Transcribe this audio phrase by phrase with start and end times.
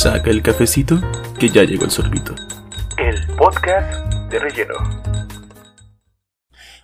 [0.00, 0.98] Saca el cafecito,
[1.38, 2.34] que ya llegó el sorbito.
[2.96, 4.72] El podcast de relleno.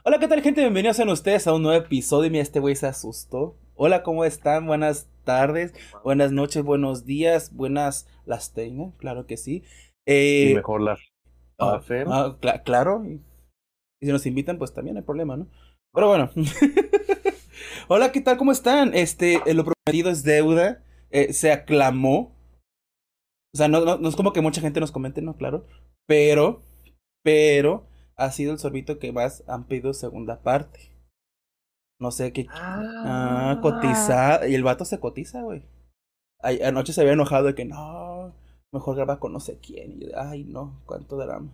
[0.04, 0.60] Hola, ¿qué tal, gente?
[0.60, 2.30] Bienvenidos a ustedes a un nuevo episodio.
[2.30, 3.56] Mira, este güey se asustó.
[3.74, 4.66] Hola, ¿cómo están?
[4.66, 5.72] Buenas tardes,
[6.04, 9.64] buenas noches, buenos días, buenas las tengan, claro que sí.
[10.04, 11.00] Eh, y mejor las
[11.58, 12.36] ah, ah,
[12.66, 13.02] claro.
[13.06, 13.22] Y,
[14.02, 15.48] si nos invitan, pues también hay problema, ¿no?
[15.94, 16.30] Pero bueno.
[17.88, 18.36] Hola, ¿qué tal?
[18.36, 18.92] ¿Cómo están?
[18.92, 20.82] Este, lo prometido es deuda.
[21.08, 22.35] Eh, se aclamó.
[23.56, 25.34] O sea, no, no, es como que mucha gente nos comente, ¿no?
[25.38, 25.64] Claro.
[26.06, 26.60] Pero,
[27.22, 30.78] pero, ha sido el sorbito que más han pedido segunda parte.
[31.98, 32.44] No sé qué.
[32.50, 34.46] Ah, ah cotizar.
[34.46, 35.64] Y el vato se cotiza, güey.
[36.42, 38.36] Anoche se había enojado de que no,
[38.74, 40.02] mejor graba con no sé quién.
[40.02, 41.50] Y yo, ay, no, cuánto drama.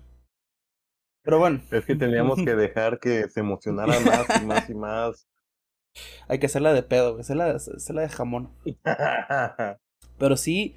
[1.22, 1.62] Pero bueno.
[1.70, 5.28] Es que teníamos que dejar que se emocionara más y más y más.
[6.26, 8.50] Hay que hacerla de pedo, hacerla, hacerla de jamón.
[10.18, 10.74] Pero sí,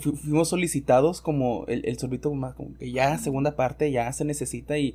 [0.00, 4.78] fuimos solicitados como el, el sorbito más, como que ya segunda parte ya se necesita
[4.78, 4.94] y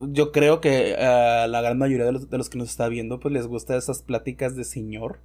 [0.00, 3.18] yo creo que a la gran mayoría de los, de los que nos está viendo
[3.18, 5.20] pues les gusta esas pláticas de señor.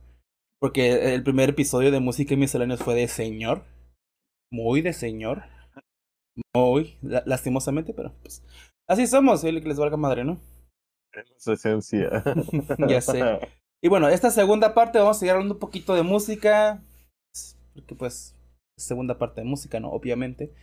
[0.59, 3.64] Porque el primer episodio de Música y Misceláneos fue de señor.
[4.50, 5.44] Muy de señor.
[6.56, 8.44] Muy, lastimosamente, pero pues
[8.88, 10.40] así somos, el que les valga madre, ¿no?
[11.12, 12.24] Es su esencia.
[12.88, 13.40] ya sé.
[13.81, 16.81] Y bueno, esta segunda parte vamos a seguir hablando un poquito de música.
[17.74, 18.36] Porque pues,
[18.78, 19.90] segunda parte de música, ¿no?
[19.92, 20.54] Obviamente.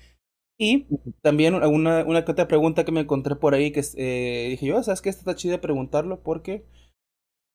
[0.58, 0.86] Y
[1.22, 5.00] también una, una otra pregunta que me encontré por ahí que eh, dije yo, ¿sabes
[5.00, 5.08] qué?
[5.08, 6.66] Esta está chida de preguntarlo porque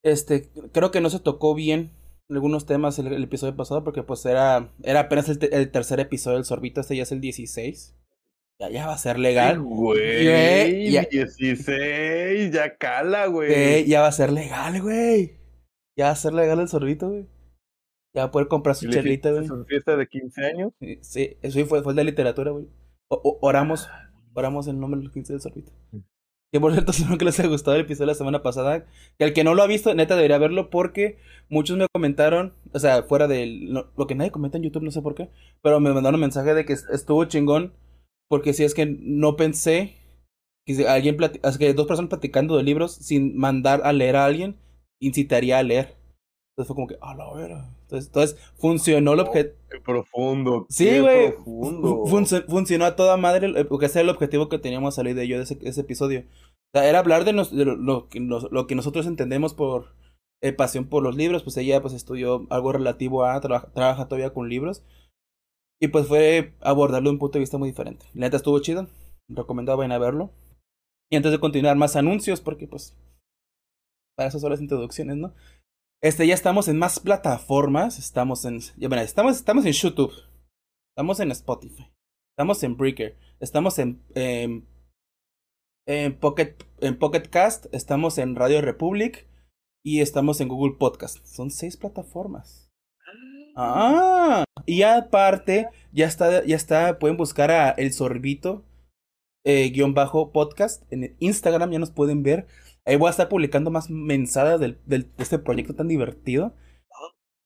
[0.04, 1.92] este, creo que no se tocó bien
[2.30, 6.38] algunos temas el, el episodio pasado porque pues era, era apenas el, el, tercer episodio
[6.38, 7.96] del Sorbito, este ya es el 16.
[8.60, 9.62] Ya, ya va a ser legal.
[9.62, 13.86] Güey, ya, 16, ya cala, güey.
[13.86, 15.34] ya va a ser legal, güey.
[15.98, 17.28] Ya a ser legal el sorbito, güey.
[18.16, 19.46] Ya va a poder comprar su chelita, güey.
[19.46, 20.74] ¿Su fiesta de 15 años?
[21.02, 22.66] Sí, eso fue, fue el de literatura, güey.
[23.10, 23.90] oramos,
[24.34, 25.72] oramos en nombre de los 15 del sorbito.
[25.92, 26.00] Mm.
[26.54, 28.86] Que por cierto, espero que les haya gustado el episodio de la semana pasada.
[29.20, 31.18] Que el que no lo ha visto, neta debería verlo porque
[31.50, 35.02] muchos me comentaron, o sea, fuera de lo que nadie comenta en YouTube, no sé
[35.02, 35.30] por qué,
[35.62, 37.74] pero me mandaron un mensaje de que estuvo chingón
[38.30, 39.98] porque si es que no pensé
[40.66, 41.18] que alguien
[41.60, 44.58] que dos personas platicando de libros sin mandar a leer a alguien
[45.00, 45.96] incitaría a leer.
[46.58, 47.70] Entonces fue como que, a la vera.
[47.82, 49.56] Entonces, entonces funcionó el objetivo.
[49.70, 50.66] Qué profundo.
[50.70, 51.34] Sí, güey.
[52.48, 55.44] funcionó a toda madre, porque ese era el objetivo que teníamos salir de yo de
[55.44, 56.22] ese, ese episodio.
[56.22, 59.96] O sea, era hablar de, lo, que lo, que nosotros entendemos por
[60.42, 61.44] eh, pasión por los libros.
[61.44, 64.82] Pues ella pues estudió algo relativo a, trabaja todavía con libros.
[65.82, 68.06] Y pues fue abordarlo de un punto de vista muy diferente.
[68.14, 68.88] La neta estuvo chido.
[69.28, 70.32] Recomendaba vayan a verlo.
[71.12, 72.98] Y antes de continuar, más anuncios, porque pues
[74.16, 75.34] para eso son las introducciones, ¿no?
[76.06, 77.98] Este, ya estamos en más plataformas.
[77.98, 78.60] Estamos en.
[78.78, 80.14] Ya, bueno, estamos, estamos en YouTube.
[80.92, 81.92] Estamos en Spotify.
[82.38, 83.18] Estamos en Breaker.
[83.40, 84.04] Estamos en.
[84.14, 84.68] en,
[86.20, 87.74] Pocket, en Pocket Cast.
[87.74, 89.28] Estamos en Radio Republic.
[89.84, 91.26] Y estamos en Google Podcast.
[91.26, 92.72] Son seis plataformas.
[93.56, 94.44] Ah.
[94.68, 97.00] Y aparte, ya está, ya está.
[97.00, 98.64] Pueden buscar a El Sorbito.
[99.44, 100.84] Eh, guion bajo podcast.
[100.92, 102.46] En Instagram ya nos pueden ver.
[102.86, 106.54] Ahí voy a estar publicando más mensajes del, de este proyecto tan divertido.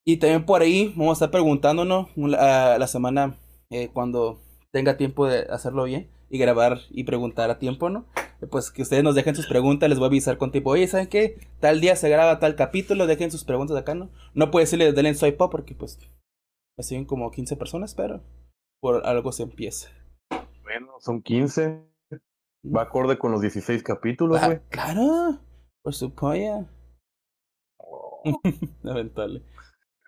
[0.05, 3.37] Y también por ahí vamos a estar preguntándonos la, la semana
[3.69, 4.41] eh, cuando
[4.71, 8.05] tenga tiempo de hacerlo bien y grabar y preguntar a tiempo, ¿no?
[8.49, 10.71] Pues que ustedes nos dejen sus preguntas, les voy a avisar con tiempo.
[10.71, 11.39] Oye, ¿saben qué?
[11.59, 14.09] Tal día se graba tal capítulo, dejen sus preguntas acá, ¿no?
[14.33, 15.99] No puede decirle denle soy pop porque pues
[16.77, 18.23] me siguen como 15 personas, pero
[18.79, 19.89] por algo se empieza.
[20.63, 21.88] Bueno, son 15.
[22.63, 24.59] Va acorde con los 16 capítulos, ah, güey.
[24.69, 25.39] claro,
[25.81, 26.67] por su polla.
[27.77, 28.21] Oh.
[28.83, 29.43] Lamentable.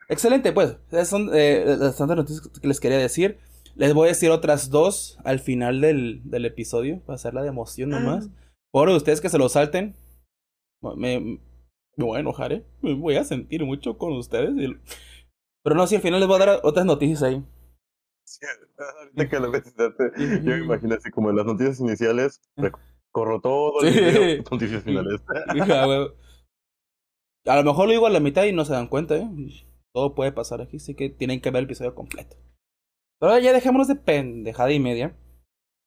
[0.09, 0.77] Excelente, pues.
[0.89, 3.39] Esas son eh, las tantas noticias que les quería decir.
[3.75, 7.89] Les voy a decir otras dos al final del, del episodio, para hacerla de emoción
[7.89, 8.29] nomás.
[8.29, 8.53] Ah.
[8.71, 9.95] Por ustedes que se lo salten,
[10.81, 12.65] me, me voy a enojar, ¿eh?
[12.81, 14.53] Me voy a sentir mucho con ustedes.
[15.63, 17.43] Pero no, si al final les voy a dar otras noticias ahí.
[18.99, 22.41] ahorita que lo yo me imagino así como en las noticias iniciales,
[23.11, 25.21] corro todo el video, noticias finales.
[27.45, 29.29] a lo mejor lo digo a la mitad y no se dan cuenta, ¿eh?
[29.93, 32.37] Todo puede pasar aquí, así que tienen que ver el episodio completo.
[33.19, 35.15] Pero ya dejémonos de pendejada y media.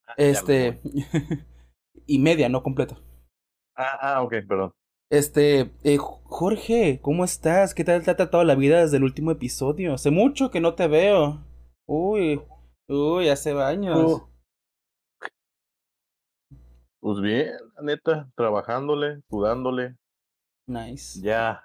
[0.06, 0.81] Ah, este.
[2.06, 3.02] y media, no completo.
[3.76, 4.73] Ah, ah, ok, perdón.
[5.11, 7.75] Este, eh, Jorge, ¿cómo estás?
[7.75, 9.94] ¿Qué tal te ha tratado la vida desde el último episodio?
[9.94, 11.44] Hace mucho que no te veo.
[11.86, 12.40] Uy,
[12.88, 13.98] uy, hace años.
[13.98, 14.31] Oh.
[17.00, 17.52] Pues bien,
[17.82, 19.96] neta, trabajándole, sudándole.
[20.66, 21.20] Nice.
[21.20, 21.62] Ya,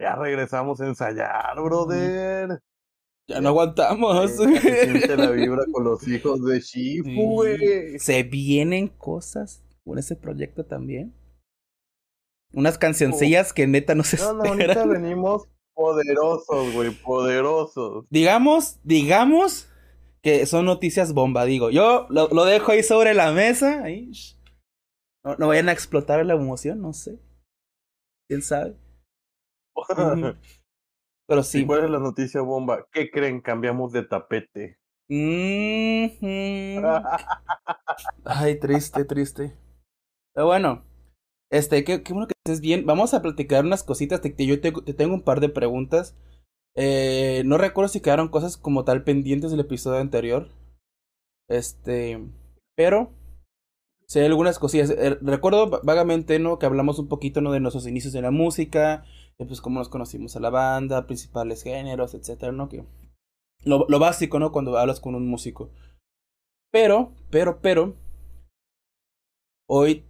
[0.00, 2.58] ya regresamos a ensayar, brother.
[3.28, 4.30] Ya no aguantamos.
[4.30, 7.98] Se siente la vibra con los hijos de Shifu, güey.
[7.98, 11.14] Se vienen cosas con ese proyecto también.
[12.54, 18.06] Unas cancioncillas que neta no se No, no, ahorita venimos poderosos, güey, poderosos.
[18.10, 19.68] Digamos, digamos
[20.22, 21.70] que son noticias bomba, digo.
[21.70, 23.82] Yo lo, lo dejo ahí sobre la mesa.
[23.82, 24.10] Ahí.
[25.24, 27.18] No, no vayan a explotar la emoción, no sé.
[28.28, 28.76] ¿Quién sabe?
[31.26, 31.60] Pero sí.
[31.60, 32.86] ¿Y cuál es la noticia bomba?
[32.92, 33.40] ¿Qué creen?
[33.40, 34.78] Cambiamos de tapete.
[38.24, 39.56] Ay, triste, triste.
[40.34, 40.84] Pero bueno,
[41.52, 42.86] este, qué, qué bueno que estés bien.
[42.86, 44.22] Vamos a platicar unas cositas.
[44.22, 46.16] Te, yo te, te, tengo un par de preguntas.
[46.74, 50.48] Eh, no recuerdo si quedaron cosas como tal pendientes del episodio anterior.
[51.48, 52.26] Este,
[52.74, 53.12] pero
[54.14, 54.90] hay algunas cosillas.
[54.90, 56.58] Eh, recuerdo vagamente, ¿no?
[56.58, 57.52] Que hablamos un poquito, ¿no?
[57.52, 59.04] De nuestros inicios en la música,
[59.36, 62.70] pues cómo nos conocimos a la banda, principales géneros, etcétera, ¿no?
[62.70, 62.86] Que
[63.64, 64.52] lo, lo básico, ¿no?
[64.52, 65.70] Cuando hablas con un músico.
[66.70, 67.94] Pero, pero, pero,
[69.68, 70.06] hoy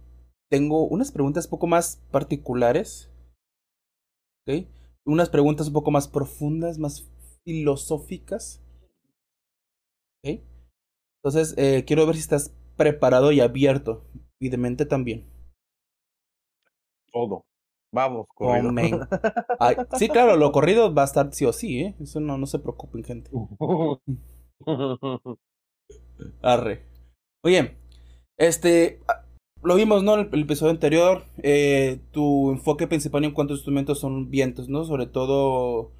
[0.53, 3.11] tengo unas preguntas un poco más particulares.
[4.45, 4.67] ¿Ok?
[5.03, 7.11] Unas preguntas un poco más profundas, más
[7.43, 8.61] filosóficas.
[10.19, 10.41] ¿Ok?
[11.17, 14.05] Entonces, eh, quiero ver si estás preparado y abierto.
[14.39, 15.25] Y de mente también.
[17.11, 17.45] Todo.
[17.91, 19.07] Vamos, corrido.
[19.59, 21.95] Ay, sí, claro, lo corrido va a estar sí o sí, ¿eh?
[21.99, 23.31] Eso no, no se preocupen, gente.
[26.43, 26.85] Arre.
[27.43, 27.75] Oye,
[28.37, 28.99] este,
[29.63, 30.15] lo vimos, ¿no?
[30.15, 34.83] El, episodio anterior, eh, tu enfoque principal en cuanto a instrumentos son vientos, ¿no?
[34.85, 35.91] Sobre todo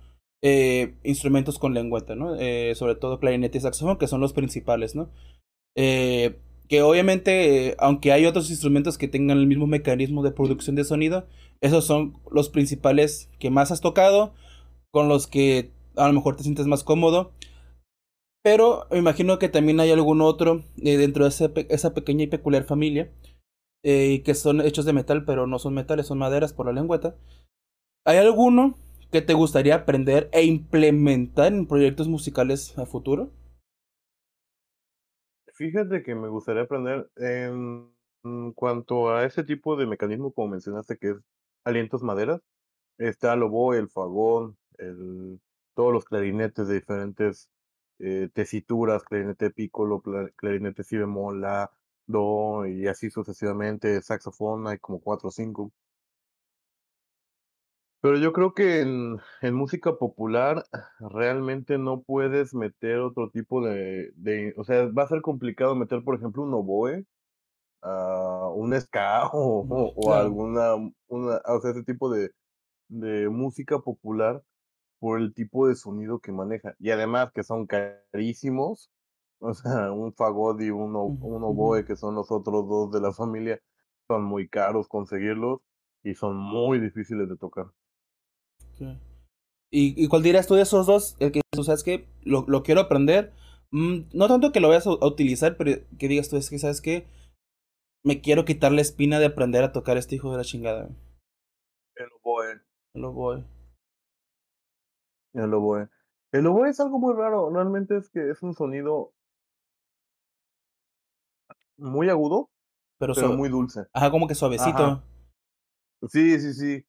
[0.41, 2.35] eh, instrumentos con lengüeta, ¿no?
[2.35, 5.09] Eh, sobre todo clarinete y saxofón, que son los principales, ¿no?
[5.75, 11.27] Que obviamente, aunque hay otros instrumentos que tengan el mismo mecanismo de producción de sonido,
[11.61, 14.33] esos son los principales que más has tocado,
[14.91, 17.31] con los que a lo mejor te sientes más cómodo.
[18.43, 23.09] Pero me imagino que también hay algún otro dentro de esa pequeña y peculiar familia,
[23.83, 27.15] eh, que son hechos de metal, pero no son metales, son maderas por la lengüeta.
[28.05, 28.75] ¿Hay alguno
[29.11, 33.31] que te gustaría aprender e implementar en proyectos musicales a futuro?
[35.53, 37.93] Fíjate que me gustaría aprender en,
[38.55, 41.17] cuanto a ese tipo de mecanismo, como mencionaste, que es
[41.63, 42.41] alientos maderas.
[42.97, 45.39] Está el oboe, el fagón, el,
[45.75, 47.49] todos los clarinetes de diferentes
[47.99, 50.01] eh, tesituras, clarinete pícolo,
[50.35, 51.71] clarinete si bemol, la,
[52.07, 55.71] do, y así sucesivamente, saxofón, hay como cuatro o cinco.
[58.01, 60.65] Pero yo creo que en, en música popular
[60.99, 66.03] realmente no puedes meter otro tipo de, de, o sea, va a ser complicado meter,
[66.03, 67.05] por ejemplo, un oboe,
[67.83, 70.75] uh, un ska o, o, o alguna,
[71.07, 72.31] una, o sea, ese tipo de,
[72.89, 74.43] de música popular
[74.99, 76.75] por el tipo de sonido que maneja.
[76.79, 78.91] Y además que son carísimos,
[79.43, 83.11] o sea, un fagot y un, un oboe, que son los otros dos de la
[83.11, 83.59] familia,
[84.07, 85.59] son muy caros conseguirlos
[86.01, 87.65] y son muy difíciles de tocar.
[89.69, 91.17] ¿Y, ¿Y, cuál dirías tú de esos dos?
[91.19, 93.33] El que tú sabes que lo, lo quiero aprender.
[93.71, 96.59] Mm, no tanto que lo vayas a, a, utilizar, pero que digas tú, es que
[96.59, 97.07] sabes que
[98.03, 100.89] me quiero quitar la espina de aprender a tocar este hijo de la chingada.
[101.95, 102.61] El oboe.
[102.93, 103.43] El oboe.
[105.33, 105.89] El oboe.
[106.31, 107.49] El oboe es algo muy raro.
[107.49, 109.13] Realmente es que es un sonido
[111.83, 112.49] muy agudo,
[112.99, 113.85] pero, pero muy dulce.
[113.93, 114.83] Ajá, como que suavecito.
[114.83, 115.03] Ajá.
[116.09, 116.85] Sí, sí, sí.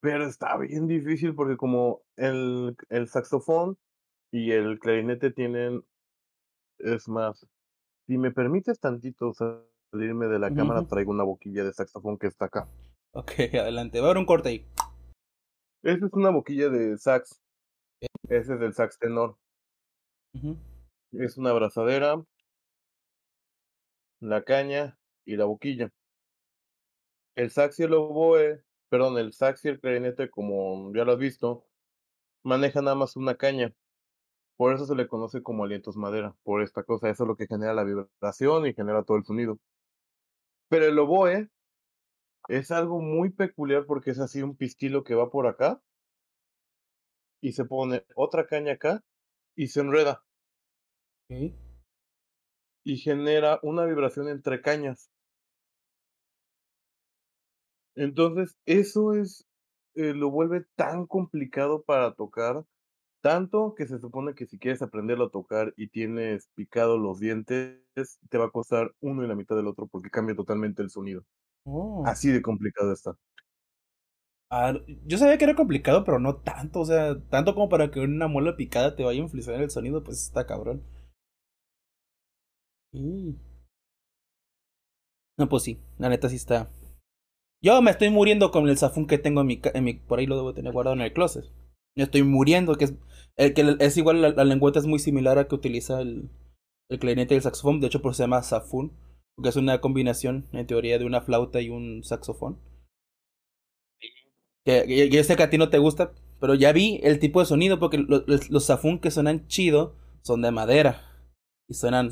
[0.00, 3.78] Pero está bien difícil porque como el, el saxofón
[4.32, 5.84] y el clarinete tienen,
[6.78, 7.46] es más,
[8.06, 10.56] si me permites tantito salirme de la uh -huh.
[10.56, 12.68] cámara, traigo una boquilla de saxofón que está acá.
[13.12, 14.66] Ok, adelante, va a haber un corte ahí.
[15.82, 17.40] Esa es una boquilla de sax.
[18.28, 19.36] Ese es del sax tenor.
[20.34, 20.58] Uh -huh.
[21.12, 22.22] Es una abrazadera,
[24.24, 25.90] la caña y la boquilla.
[27.36, 28.64] El sax y el oboe
[28.94, 31.66] perdón, el sax y el clarinete, como ya lo has visto,
[32.44, 33.74] maneja nada más una caña.
[34.56, 37.10] Por eso se le conoce como alientos madera, por esta cosa.
[37.10, 39.58] Eso es lo que genera la vibración y genera todo el sonido.
[40.68, 41.50] Pero el oboe
[42.48, 45.82] es algo muy peculiar porque es así un pistilo que va por acá
[47.40, 49.02] y se pone otra caña acá
[49.56, 50.24] y se enreda.
[51.28, 51.63] Okay.
[52.84, 55.10] Y genera una vibración entre cañas.
[57.96, 59.46] Entonces, eso es,
[59.94, 62.64] eh, lo vuelve tan complicado para tocar,
[63.22, 67.80] tanto que se supone que si quieres aprenderlo a tocar y tienes picado los dientes,
[68.28, 71.24] te va a costar uno y la mitad del otro porque cambia totalmente el sonido.
[71.64, 72.04] Oh.
[72.06, 73.16] Así de complicado está.
[74.50, 74.74] Ah,
[75.06, 76.80] yo sabía que era complicado, pero no tanto.
[76.80, 80.04] O sea, tanto como para que una muela picada te vaya a influenciar el sonido,
[80.04, 80.82] pues está cabrón.
[82.94, 83.34] Mm.
[85.38, 86.70] No, pues sí, la neta sí está.
[87.62, 89.94] Yo me estoy muriendo con el zafún que tengo en mi, en mi.
[89.94, 91.44] Por ahí lo debo tener guardado en el closet.
[91.96, 92.94] Me estoy muriendo, que es.
[93.36, 96.30] El que es igual, la, la lengüeta es muy similar a que utiliza el,
[96.90, 97.80] el clarinete y el saxofón.
[97.80, 98.92] De hecho, por eso se llama zafún.
[99.36, 102.58] Porque es una combinación, en teoría, de una flauta y un saxofón.
[104.64, 107.46] Que, yo sé que a ti no te gusta, pero ya vi el tipo de
[107.46, 111.02] sonido, porque los, los que suenan chido son de madera.
[111.68, 112.10] Y suenan.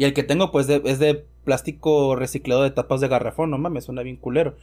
[0.00, 3.84] Y el que tengo, pues, es de plástico reciclado de tapas de garrafón, no mames,
[3.84, 4.56] suena bien culero.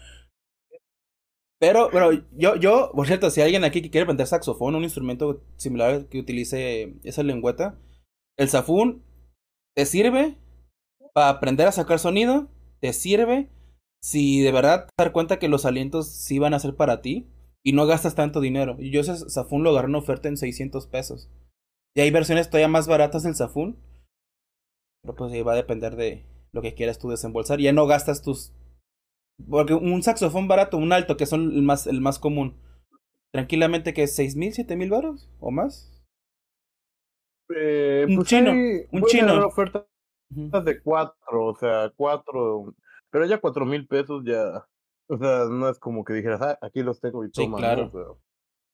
[1.60, 4.84] Pero, pero yo, yo, por cierto, si hay alguien aquí que quiere vender saxofón, un
[4.84, 7.80] instrumento similar que utilice esa lengüeta,
[8.36, 9.04] el zafún
[9.76, 10.38] te sirve
[11.14, 13.52] para aprender a sacar sonido, te sirve
[14.02, 17.28] si de verdad te dar cuenta que los alientos sí van a ser para ti
[17.64, 18.76] y no gastas tanto dinero.
[18.80, 21.30] Yo ese Zafún lo agarré en oferta en 600 pesos.
[21.96, 23.78] Y hay versiones todavía más baratas del Zafún.
[25.16, 27.60] Pero pues va a depender de lo que quieras tú desembolsar.
[27.60, 28.54] Ya no gastas tus...
[29.50, 32.58] Porque un saxofón barato, un alto, que son el más, el más común.
[33.32, 35.94] Tranquilamente que es 6 mil, 7 mil baros o más.
[37.56, 38.52] Eh, un pues chino,
[38.92, 39.48] un chino.
[39.48, 39.86] ofertas
[40.30, 42.76] de cuatro, o sea, cuatro,
[43.10, 44.68] pero ya cuatro mil pesos ya,
[45.08, 47.62] o sea, no es como que dijeras, ah, aquí los tengo y Sí, toma, ¿no?
[47.62, 47.86] claro.
[47.86, 48.04] O sea,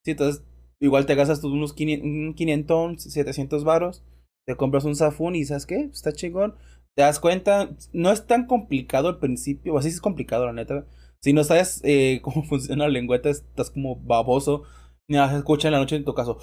[0.04, 0.44] Sí, entonces
[0.80, 4.04] igual te gastas tus unos 500, un 500, 700 varos,
[4.46, 5.90] te compras un Zafún y ¿sabes qué?
[5.92, 6.56] Está chingón.
[6.96, 10.86] Te das cuenta, no es tan complicado al principio, o así es complicado la neta.
[11.22, 14.64] Si no sabes eh, cómo funciona la lengüeta, estás como baboso.
[15.08, 16.38] Nada, se escucha en la noche en tu caso.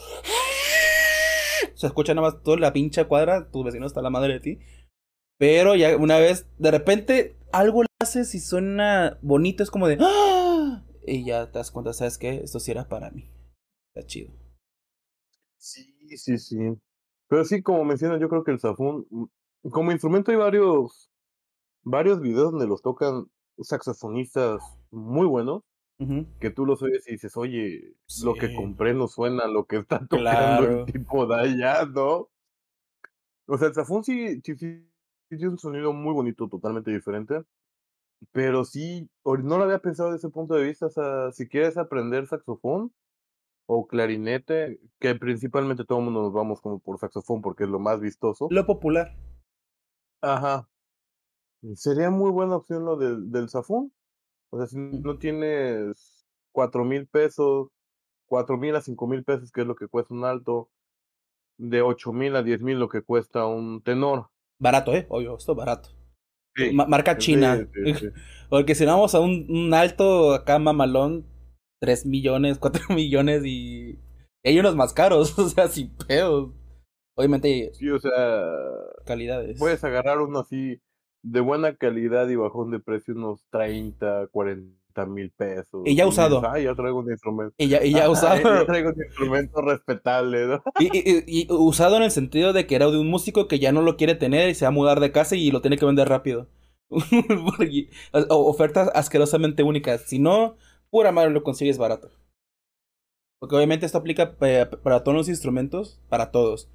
[1.74, 4.58] Se escucha nada más toda la pinche cuadra, tu vecino está la madre de ti.
[5.38, 9.96] Pero ya una vez, de repente, algo le haces y suena bonito, es como de...
[10.00, 10.84] ¡Ah!
[11.06, 12.42] Y ya te das cuenta, ¿sabes qué?
[12.44, 13.30] Esto sí era para mí.
[13.94, 14.30] Está chido.
[15.56, 16.56] sí, sí, sí.
[17.30, 21.08] Pero sí, como mencionas, yo creo que el zafún, mm, como instrumento hay varios,
[21.84, 23.26] varios videos donde los tocan
[23.60, 24.60] saxofonistas
[24.90, 25.62] muy buenos,
[26.40, 27.94] que tú los oyes y dices, oye,
[28.24, 30.80] lo que compré no suena lo que está tocando Claro.
[30.80, 32.30] el tipo de allá, ¿no?
[33.46, 34.88] O sea, el zafún sí, sí, sí,
[35.28, 37.42] sí tiene un sonido muy bonito, totalmente diferente.
[38.32, 40.86] Pero sí, no lo había pensado desde ese punto de vista.
[40.86, 42.92] O sea, si quieres aprender saxofón
[43.66, 47.78] o clarinete, que principalmente todo el mundo nos vamos como por saxofón porque es lo
[47.78, 48.48] más vistoso.
[48.50, 49.14] Lo popular.
[50.22, 50.68] Ajá.
[51.74, 53.92] Sería muy buena opción lo del, del zafón.
[54.50, 57.68] O sea, si no tienes cuatro mil pesos,
[58.26, 60.70] cuatro mil a cinco mil pesos, que es lo que cuesta un alto,
[61.58, 64.28] de ocho mil a diez mil lo que cuesta un tenor.
[64.58, 65.06] Barato, ¿eh?
[65.08, 65.90] Obvio, esto barato.
[66.56, 67.68] Sí, Ma- marca china.
[67.72, 68.06] sí, sí.
[68.50, 71.24] Porque si no vamos a un, un alto acá mamalón,
[71.80, 73.98] 3 millones, 4 millones y...
[74.44, 76.52] y hay unos más caros, o sea, sin pedos.
[77.16, 78.12] Obviamente, Sí, o sea,
[79.04, 79.58] calidades.
[79.58, 80.80] puedes agarrar uno así
[81.22, 85.82] de buena calidad y bajón de precio, unos 30, 40 mil pesos.
[85.84, 86.40] Y ya usado.
[86.46, 87.54] Ah, ya traigo un instrumento.
[87.58, 88.40] Y ya, y ya Ah, usado.
[88.42, 90.62] ya traigo un instrumento respetable, ¿no?
[90.78, 93.70] Y, y- y- usado en el sentido de que era de un músico que ya
[93.72, 95.84] no lo quiere tener y se va a mudar de casa y lo tiene que
[95.86, 96.48] vender rápido.
[98.30, 100.02] Ofertas asquerosamente únicas.
[100.02, 100.56] Si no,
[100.90, 102.10] pura madre lo consigues barato.
[103.40, 106.70] Porque obviamente esto aplica para todos los instrumentos, para todos.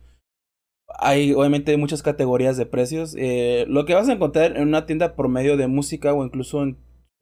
[1.00, 3.15] Hay obviamente muchas categorías de precios.
[3.17, 6.77] Eh, lo que vas a encontrar en una tienda promedio de música o incluso en,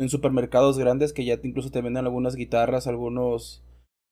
[0.08, 3.64] supermercados grandes que ya incluso te venden algunas guitarras, algunos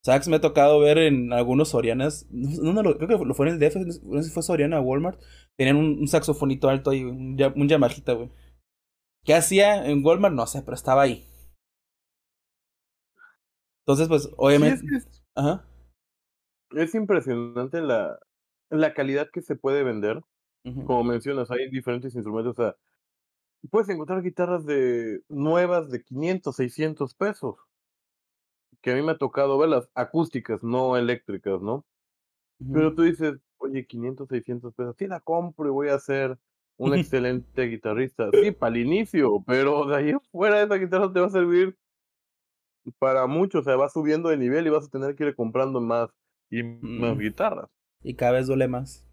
[0.04, 0.28] sax.
[0.28, 2.28] Me ha tocado ver en algunos Sorianas.
[2.30, 4.84] No, no, creo que lo fue en el DF, no sé si fue Soriana o
[4.84, 5.22] Walmart.
[5.58, 8.30] Tenían un, saxofonito alto ahí, un, un Yamahita, güey.
[9.24, 10.34] ¿Qué hacía en Walmart?
[10.34, 11.26] No sé, pero estaba ahí.
[13.86, 14.80] Entonces, pues, obviamente.
[14.80, 15.66] Sí, es, Ajá.
[16.72, 18.20] es impresionante la,
[18.70, 20.22] la calidad que se puede vender.
[20.86, 22.60] Como mencionas, hay diferentes instrumentos.
[22.60, 22.76] O sea,
[23.72, 27.56] puedes encontrar guitarras de nuevas de 500, 600 pesos.
[28.82, 31.86] Que a mí me ha tocado verlas acústicas, no eléctricas, ¿no?
[32.72, 36.38] Pero tú dices, oye, 500, 600 pesos, sí la compro y voy a ser
[36.78, 38.30] un excelente guitarrista.
[38.32, 41.78] Sí, para el inicio, pero de ahí fuera esa guitarra te va a servir
[43.00, 43.60] para mucho.
[43.60, 46.10] O sea, vas subiendo de nivel y vas a tener que ir comprando más
[46.50, 47.20] y más Mm.
[47.20, 47.70] guitarras.
[48.04, 49.08] Y cada vez duele más.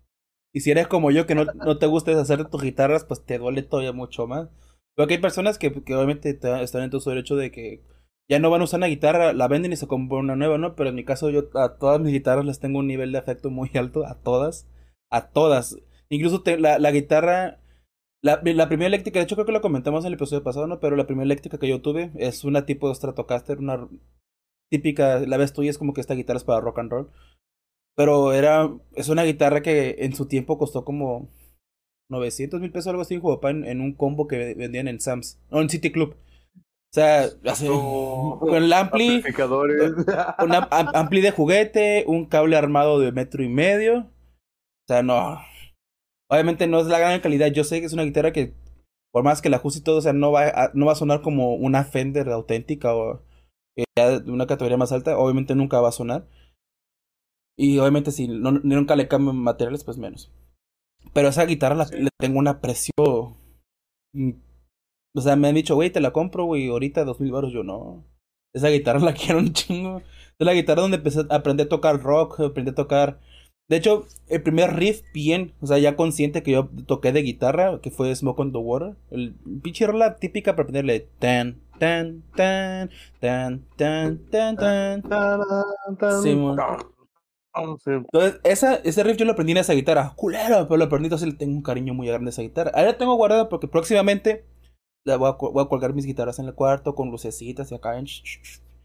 [0.52, 3.24] Y si eres como yo, que no, no te gusta deshacer de tus guitarras, pues
[3.24, 4.48] te duele todavía mucho más.
[4.96, 7.84] Porque hay personas que, que obviamente te- están en todo su derecho de que
[8.30, 10.74] ya no van a usar una guitarra, la venden y se compran una nueva, ¿no?
[10.74, 13.50] Pero en mi caso, yo a todas mis guitarras les tengo un nivel de afecto
[13.50, 14.66] muy alto, a todas.
[15.10, 15.76] A todas.
[16.08, 17.60] Incluso te- la, la guitarra.
[18.22, 20.80] La, la primera eléctrica, de hecho creo que lo comentamos en el episodio pasado, ¿no?
[20.80, 23.88] Pero la primera eléctrica que yo tuve es una tipo de Stratocaster, una
[24.70, 27.10] típica, la ves tú y es como que esta guitarra es para rock and roll.
[27.96, 31.30] Pero era, es una guitarra que en su tiempo costó como
[32.10, 35.68] 900 mil pesos algo así en, en un combo que vendían en Sam's, no, en
[35.68, 36.16] City Club.
[36.90, 37.28] O sea,
[38.40, 39.22] con el ampli,
[40.38, 43.98] un ampli de juguete, un cable armado de metro y medio.
[43.98, 45.38] O sea, no.
[46.30, 47.48] Obviamente no es la gran calidad.
[47.48, 48.54] Yo sé que es una guitarra que,
[49.12, 50.96] por más que la ajuste y todo, o sea, no va a, no va a
[50.96, 53.22] sonar como una Fender auténtica o
[53.76, 55.18] de una categoría más alta.
[55.18, 56.28] Obviamente nunca va a sonar.
[57.56, 60.32] Y obviamente si no, nunca le cambian materiales, pues menos.
[61.12, 62.92] Pero esa guitarra la, le tengo un aprecio
[64.12, 64.32] mm,
[65.18, 67.52] o sea, me han dicho, güey, te la compro, güey, ahorita dos mil baros.
[67.52, 68.04] Yo no.
[68.54, 69.98] Esa guitarra la quiero un chingo.
[70.38, 73.20] Es la guitarra donde empecé a aprender a tocar rock, aprendí a tocar.
[73.68, 77.80] De hecho, el primer riff bien, o sea, ya consciente que yo toqué de guitarra,
[77.82, 78.96] que fue Smoke on the Water.
[79.10, 86.22] El pinche rola típica para aprenderle tan, tan, tan, tan, tan, tan, tan.
[86.22, 86.30] Sí,
[87.54, 90.14] entonces, esa, ese riff yo lo aprendí en esa guitarra.
[90.16, 92.70] Culero, pero lo aprendí, entonces le tengo un cariño muy grande a esa guitarra.
[92.74, 94.44] Ahora la tengo guardada porque próximamente
[95.04, 98.06] voy a, colgar mis guitarras en el cuarto con lucecitas y acá en...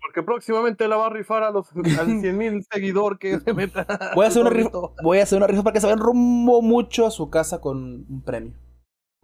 [0.04, 1.74] Porque próximamente la va a rifar a los 100
[2.38, 3.88] mil seguidores que se meta.
[4.16, 4.70] Voy a hacer una rifa,
[5.02, 8.06] voy a hacer una rifa para que se vayan rumbo mucho a su casa con
[8.10, 8.54] un premio.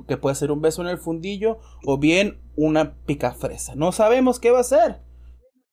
[0.08, 3.76] Que puede ser un beso en el fundillo o bien una picafresa.
[3.76, 5.02] No sabemos qué va a ser.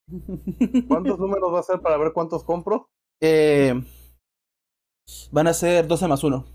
[0.87, 2.89] ¿Cuántos números va a ser para ver cuántos compro?
[3.21, 3.73] Eh,
[5.31, 6.45] van a ser 12 más 1.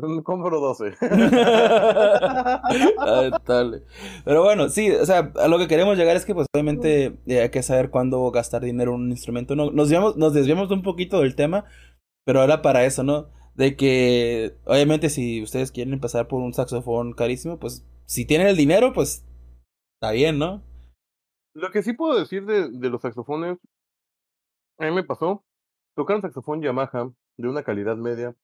[0.24, 0.96] Compro 12.
[4.24, 7.42] Pero bueno, sí, o sea, a lo que queremos llegar es que pues obviamente eh,
[7.42, 9.56] hay que saber cuándo gastar dinero en un instrumento.
[9.56, 11.64] No, nos, desviamos, nos desviamos un poquito del tema,
[12.24, 13.28] pero ahora para eso, ¿no?
[13.54, 18.56] De que obviamente si ustedes quieren empezar por un saxofón carísimo, pues si tienen el
[18.56, 19.26] dinero, pues
[19.96, 20.62] está bien, ¿no?
[21.54, 23.58] Lo que sí puedo decir de, de los saxofones,
[24.78, 25.44] a mí me pasó,
[25.94, 28.34] tocar un saxofón Yamaha de una calidad media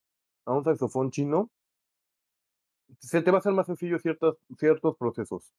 [0.47, 1.51] a un saxofón chino,
[3.01, 5.53] se te va a hacer más sencillo ciertos, ciertos procesos.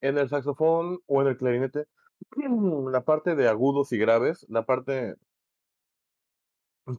[0.00, 1.86] En el saxofón o en el clarinete,
[2.92, 5.16] la parte de agudos y graves, la parte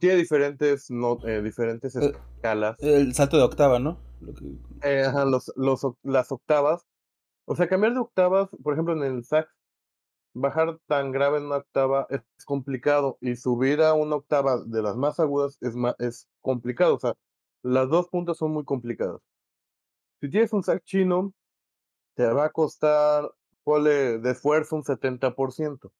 [0.00, 2.76] tiene diferentes, no, eh, diferentes eh, escalas.
[2.80, 3.98] El salto de octava, ¿no?
[4.82, 6.84] Eh, los, los, las octavas.
[7.46, 9.48] O sea, cambiar de octavas, por ejemplo, en el sax,
[10.40, 14.96] bajar tan grave en una octava es complicado y subir a una octava de las
[14.96, 16.96] más agudas es, más, es complicado.
[16.96, 17.14] O sea,
[17.62, 19.20] las dos puntas son muy complicadas.
[20.20, 21.32] Si tienes un sax chino,
[22.14, 23.30] te va a costar,
[23.64, 25.92] de esfuerzo un 70%.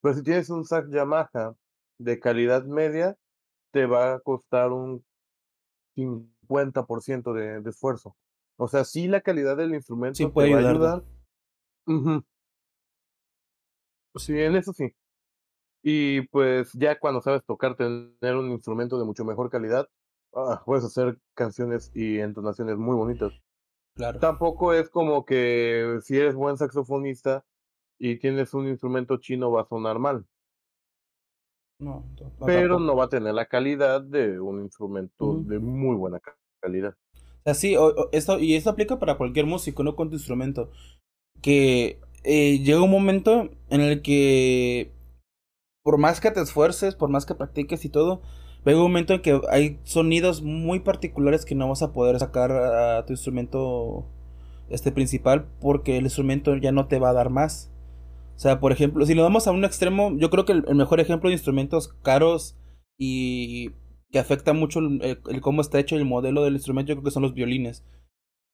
[0.00, 1.54] Pero si tienes un sax Yamaha
[1.98, 3.16] de calidad media,
[3.72, 5.04] te va a costar un
[5.96, 8.16] 50% de, de esfuerzo.
[8.56, 11.04] O sea, sí la calidad del instrumento puede te va a ayudar.
[14.18, 14.94] Sí, en eso sí.
[15.82, 19.88] Y pues ya cuando sabes tocar, tener un instrumento de mucho mejor calidad,
[20.34, 23.32] ah, puedes hacer canciones y entonaciones muy bonitas.
[23.94, 24.18] Claro.
[24.18, 27.44] Tampoco es como que si eres buen saxofonista
[27.98, 30.26] y tienes un instrumento chino va a sonar mal.
[31.80, 32.04] No,
[32.44, 36.20] pero no va a tener la calidad de un instrumento de muy buena
[36.60, 36.96] calidad.
[37.44, 37.76] Así,
[38.10, 40.70] esto, y esto aplica para cualquier músico, no con tu instrumento.
[41.40, 42.00] Que
[42.30, 44.92] eh, llega un momento en el que
[45.82, 48.20] por más que te esfuerces, por más que practiques y todo,
[48.66, 52.52] llega un momento en que hay sonidos muy particulares que no vas a poder sacar
[52.52, 54.04] a tu instrumento
[54.68, 57.72] este principal porque el instrumento ya no te va a dar más.
[58.36, 61.00] O sea, por ejemplo, si lo damos a un extremo, yo creo que el, mejor
[61.00, 62.58] ejemplo de instrumentos caros
[62.98, 63.70] y
[64.10, 67.22] que afecta mucho el, cómo está hecho el modelo del instrumento, yo creo que son
[67.22, 67.86] los violines.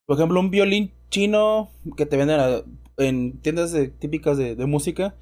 [0.06, 2.62] Por ejemplo, un violín chino que te venden a
[2.96, 5.16] en tiendas típicas de, música,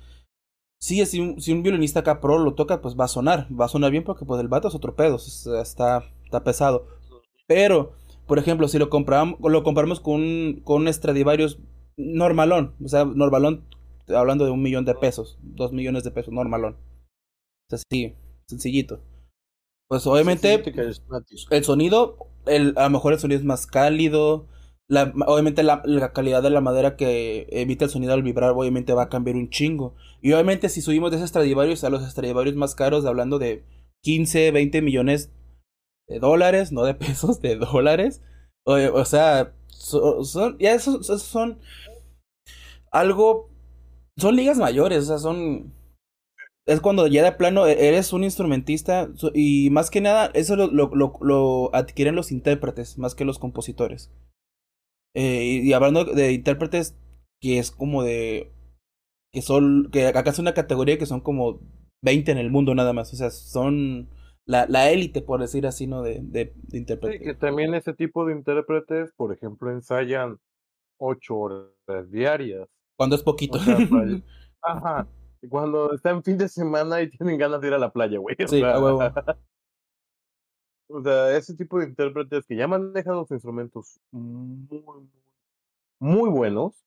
[0.78, 3.66] sí, si un, si un violinista acá pro lo toca, pues va a sonar, va
[3.66, 6.86] a sonar bien porque pues el vato es otro pedo, está, está pesado.
[7.46, 7.92] Pero,
[8.26, 11.58] por ejemplo, si lo compramos, lo compramos con un, con un Stradivarius
[11.96, 13.64] normalón, o sea, normalón,
[14.08, 16.74] hablando de un millón de pesos, dos millones de pesos, normalón.
[16.74, 18.14] O sea, sí,
[18.46, 19.00] sencillito.
[19.88, 20.62] Pues obviamente
[21.50, 24.48] el sonido, el, a lo mejor el sonido es más cálido,
[25.26, 29.08] obviamente la, calidad de la madera que evita el sonido al vibrar obviamente va a
[29.08, 29.94] cambiar un chingo.
[30.20, 33.64] Y obviamente si subimos de esos Stradivarius a los Stradivarius más caros, hablando de
[34.02, 35.32] 15, 20 millones
[36.08, 38.22] de dólares, no de pesos, de dólares.
[38.64, 39.54] O, sea,
[40.60, 41.58] ya esos, son
[42.92, 43.50] algo,
[44.16, 45.74] son ligas mayores, o sea, son...
[46.64, 50.68] Es cuando ya de plano e, eres un instrumentista y más que nada eso lo,
[50.70, 54.12] lo adquieren los intérpretes más que los compositores.
[55.14, 56.96] Eh, y, hablando de intérpretes,
[57.40, 58.52] que es como de
[59.32, 61.60] que son, que acá es una categoría que son como
[62.02, 64.10] 20 en el mundo nada más, o sea, son
[64.44, 66.02] la, la élite, por decir así, ¿no?
[66.02, 67.18] De, de, intérpretes.
[67.18, 70.38] Sí, que también ese tipo de intérpretes, por ejemplo, ensayan
[70.98, 72.68] ocho horas diarias.
[72.96, 73.58] Cuando es poquito.
[74.62, 75.08] Ajá.
[75.48, 78.36] Cuando está en fin de semana y tienen ganas de ir a la playa, güey.
[78.46, 79.00] Sí, a huevo.
[80.94, 84.84] O sea, ese tipo de intérpretes que ya manejan los instrumentos muy,
[85.98, 86.84] muy buenos.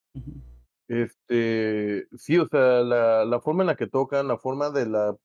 [0.86, 5.16] Este, sí, o sea, la, la forma en la que tocan, la forma de la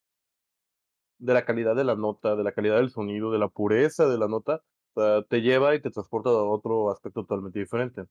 [1.19, 4.17] de la calidad de la nota, de la calidad del sonido, de la pureza de
[4.17, 4.63] la nota,
[4.95, 8.05] o sea, te lleva y te transporta a otro aspecto totalmente diferente.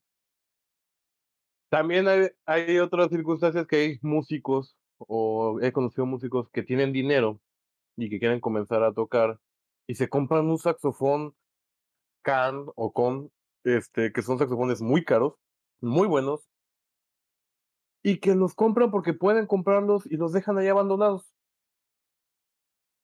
[1.69, 7.41] También hay, hay otras circunstancias que hay músicos, o he conocido músicos que tienen dinero
[7.97, 9.41] y que quieren comenzar a tocar
[9.91, 11.35] y se compran un saxofón
[12.23, 13.33] can o con,
[13.65, 15.35] este, que son saxofones muy caros,
[15.81, 16.49] muy buenos,
[18.05, 21.35] y que los compran porque pueden comprarlos y los dejan ahí abandonados.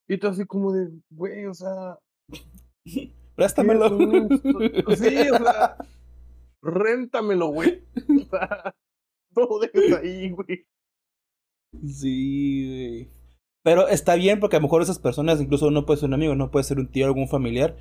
[0.06, 1.98] Y tú así como de, güey, o sea.
[3.34, 3.88] Préstamelo.
[4.94, 5.76] Sí, o sea.
[6.62, 7.84] Réntamelo, güey.
[7.96, 8.76] O sea,
[9.34, 10.64] todo dejes ahí, güey.
[11.84, 13.25] Sí, güey.
[13.66, 16.36] Pero está bien porque a lo mejor esas personas, incluso no puede ser un amigo,
[16.36, 17.74] no puede ser un tío, algún familiar.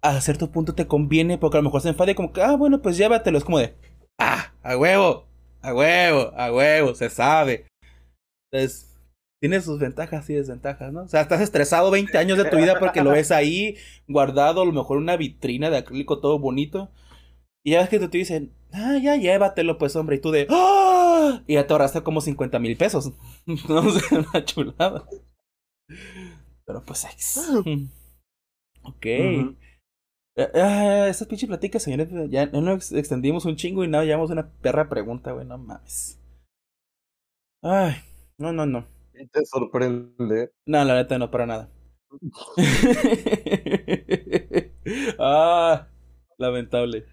[0.00, 2.80] A cierto punto te conviene porque a lo mejor se enfade como que, ah, bueno,
[2.80, 3.36] pues llévatelo.
[3.36, 3.74] Es como de,
[4.18, 5.26] ah, a huevo,
[5.60, 7.66] a huevo, a huevo, se sabe.
[8.50, 8.98] Entonces,
[9.42, 11.02] tiene sus ventajas y desventajas, ¿no?
[11.02, 13.76] O sea, estás estresado 20 años de tu vida porque lo ves ahí
[14.08, 16.88] guardado, a lo mejor una vitrina de acrílico todo bonito.
[17.62, 20.16] Y ya ves que te dicen, ah, ya llévatelo, pues, hombre.
[20.16, 21.42] Y tú de, ¡ah!
[21.46, 23.12] Y ya te ahorraste como 50 mil pesos.
[23.68, 25.06] no sé, una chulada.
[26.64, 27.06] Pero pues,
[28.82, 29.06] ok.
[29.06, 29.56] Uh
[30.36, 34.88] esas pinches platicas, señores, ya no nos extendimos un chingo y nada, llevamos una perra
[34.88, 36.18] pregunta, güey, no mames.
[37.60, 37.96] Ay,
[38.38, 38.86] no, no, no
[39.32, 40.52] te sorprende?
[40.66, 41.68] No, la neta no, para nada.
[45.18, 45.86] ah,
[46.38, 47.06] lamentable.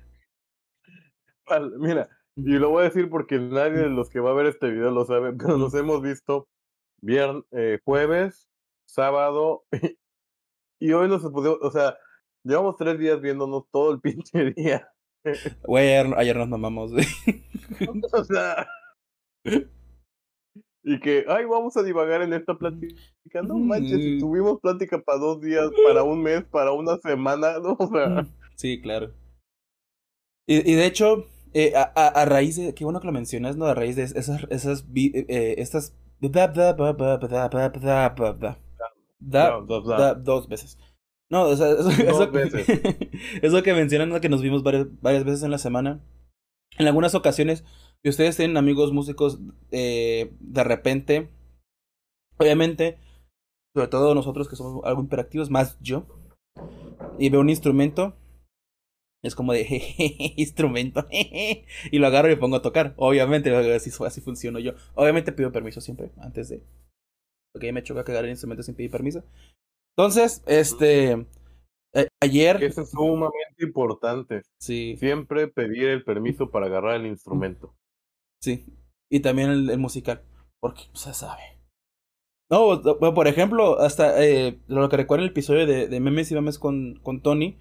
[1.77, 4.69] Mira, y lo voy a decir porque nadie de los que va a ver este
[4.69, 6.47] video lo sabe, pero nos hemos visto
[7.01, 8.47] viernes, eh, jueves,
[8.85, 9.65] sábado
[10.79, 11.97] y hoy nos pudimos, o sea,
[12.43, 14.87] llevamos tres días viéndonos todo el pinche día.
[15.63, 16.93] Güey, ayer, nos mamamos,
[18.13, 18.67] o sea,
[20.83, 22.95] y que, ay, vamos a divagar en esta plática.
[23.43, 27.75] No manches, si tuvimos plática para dos días, para un mes, para una semana, ¿no?
[27.77, 28.25] O sea.
[28.55, 29.13] Sí, claro.
[30.45, 31.25] Y, y de hecho,
[31.59, 33.65] eh, a, a, raíz de, qué bueno que lo mencionas, ¿no?
[33.65, 35.95] A raíz de esas, esas, eh, estas,
[40.23, 40.77] dos veces.
[41.29, 44.21] No, o sea, eso, eso, que, eso que mencionan, ¿no?
[44.21, 46.01] que nos vimos varias, varias veces en la semana.
[46.77, 47.63] En algunas ocasiones
[48.03, 49.39] y ustedes tienen amigos músicos
[49.71, 51.29] eh, de repente,
[52.37, 52.99] obviamente,
[53.73, 56.05] sobre todo nosotros que somos algo hiperactivos, más yo,
[57.17, 58.15] y veo un instrumento,
[59.23, 59.65] es como de
[60.37, 62.93] instrumento, y lo agarro y me pongo a tocar.
[62.97, 64.73] Obviamente, así, así funciono yo.
[64.95, 66.63] Obviamente pido permiso siempre, antes de.
[67.53, 69.23] Porque me choca cagar el instrumento sin pedir permiso.
[69.97, 71.25] Entonces, este.
[71.93, 72.63] Eh, ayer.
[72.63, 74.43] Eso es sumamente importante.
[74.59, 74.95] Sí.
[74.97, 77.73] Siempre pedir el permiso para agarrar el instrumento.
[78.41, 78.65] Sí.
[79.09, 80.21] Y también el, musical.
[80.59, 81.41] Porque no se sabe.
[82.49, 86.35] No, por ejemplo, hasta eh, lo que recuerdo en el episodio de, de Memes y
[86.35, 87.57] Memes con, con Tony,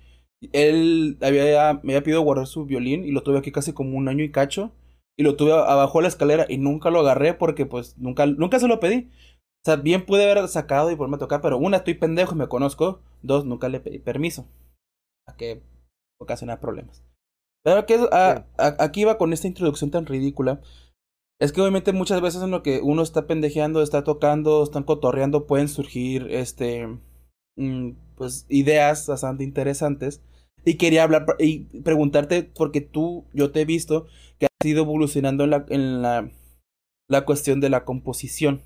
[0.53, 4.09] él había, me había pedido guardar su violín y lo tuve aquí casi como un
[4.09, 4.73] año y cacho.
[5.19, 8.59] Y lo tuve abajo de la escalera y nunca lo agarré porque pues nunca, nunca
[8.59, 9.09] se lo pedí.
[9.11, 12.39] O sea, bien pude haber sacado y ponerme a tocar, pero una, estoy pendejo y
[12.39, 13.01] me conozco.
[13.23, 14.47] Dos, nunca le pedí permiso.
[15.27, 15.63] A que
[16.21, 17.03] ocasionar problemas.
[17.65, 17.99] Pero que
[18.59, 20.61] aquí va con esta introducción tan ridícula.
[21.41, 25.47] Es que obviamente muchas veces en lo que uno está pendejeando, está tocando, están cotorreando,
[25.47, 26.87] pueden surgir este
[27.57, 30.23] mm, pues ideas bastante interesantes.
[30.65, 34.07] Y quería hablar y preguntarte, porque tú, yo te he visto
[34.39, 36.31] que has ido evolucionando en la, en la,
[37.09, 38.63] la cuestión de la composición.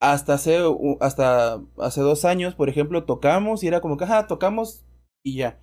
[0.00, 0.58] Hasta hace,
[1.00, 4.84] hasta hace dos años, por ejemplo, tocamos y era como que, ajá, tocamos
[5.24, 5.60] y ya.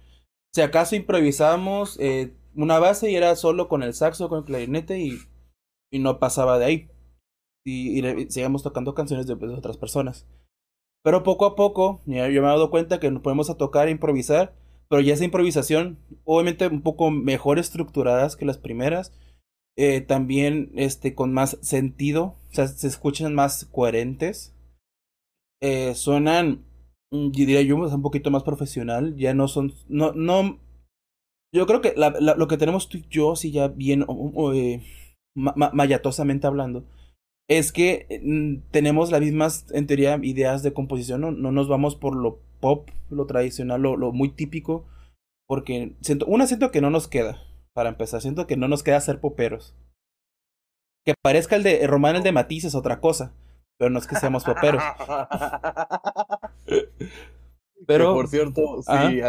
[0.53, 4.99] Si acaso improvisábamos eh, una base y era solo con el saxo, con el clarinete
[4.99, 5.19] y,
[5.91, 6.89] y no pasaba de ahí.
[7.65, 10.27] Y, y, seguíamos tocando canciones de, otras personas.
[11.03, 13.91] Pero poco a poco, yo me he dado cuenta que nos podemos a tocar e
[13.91, 14.55] improvisar,
[14.89, 19.13] pero ya esa improvisación, obviamente un poco mejor estructuradas que las primeras,
[19.75, 24.55] eh, también este, con más sentido, o sea, se escuchan más coherentes,
[25.61, 26.63] eh, suenan
[27.31, 29.15] diría yo, un poquito más profesional.
[29.17, 29.73] Ya no son.
[29.87, 30.59] No, no.
[31.53, 34.05] Yo creo que la, lo que tenemos tú y yo, sí, ya bien
[34.55, 34.81] eh,
[35.35, 36.85] mayatosamente hablando,
[37.47, 41.95] es que mm, tenemos las mismas, en teoría, ideas de composición, no, no nos vamos
[41.95, 44.85] por lo pop, lo tradicional, lo, lo muy típico,
[45.47, 48.99] porque siento, una siento que no nos queda, para empezar, siento que no nos queda
[49.01, 49.75] ser poperos.
[51.05, 53.33] Que parezca el de Román el de Matiz es otra cosa,
[53.77, 54.81] pero no es que seamos poperos.
[57.87, 59.19] pero por cierto, si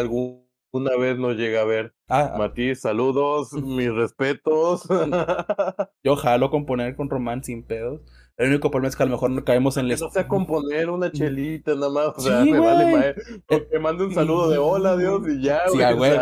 [0.75, 4.89] alguna vez nos llega a ver, ah, Matiz, saludos, mis respetos.
[6.05, 8.01] Yo jalo componer con Román sin pedos.
[8.37, 9.97] El único problema es que a lo mejor no caemos en el...
[10.01, 13.15] No sé componer una chelita nada más, o sea, me vale
[13.47, 16.19] Que mande un saludo de hola, Dios, y ya, güey.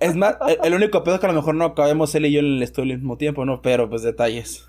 [0.00, 2.40] Es más, el, único pedo es que a lo mejor no cabemos él y yo
[2.40, 3.60] en el estudio al mismo tiempo, ¿no?
[3.60, 4.66] Pero, pues, detalles.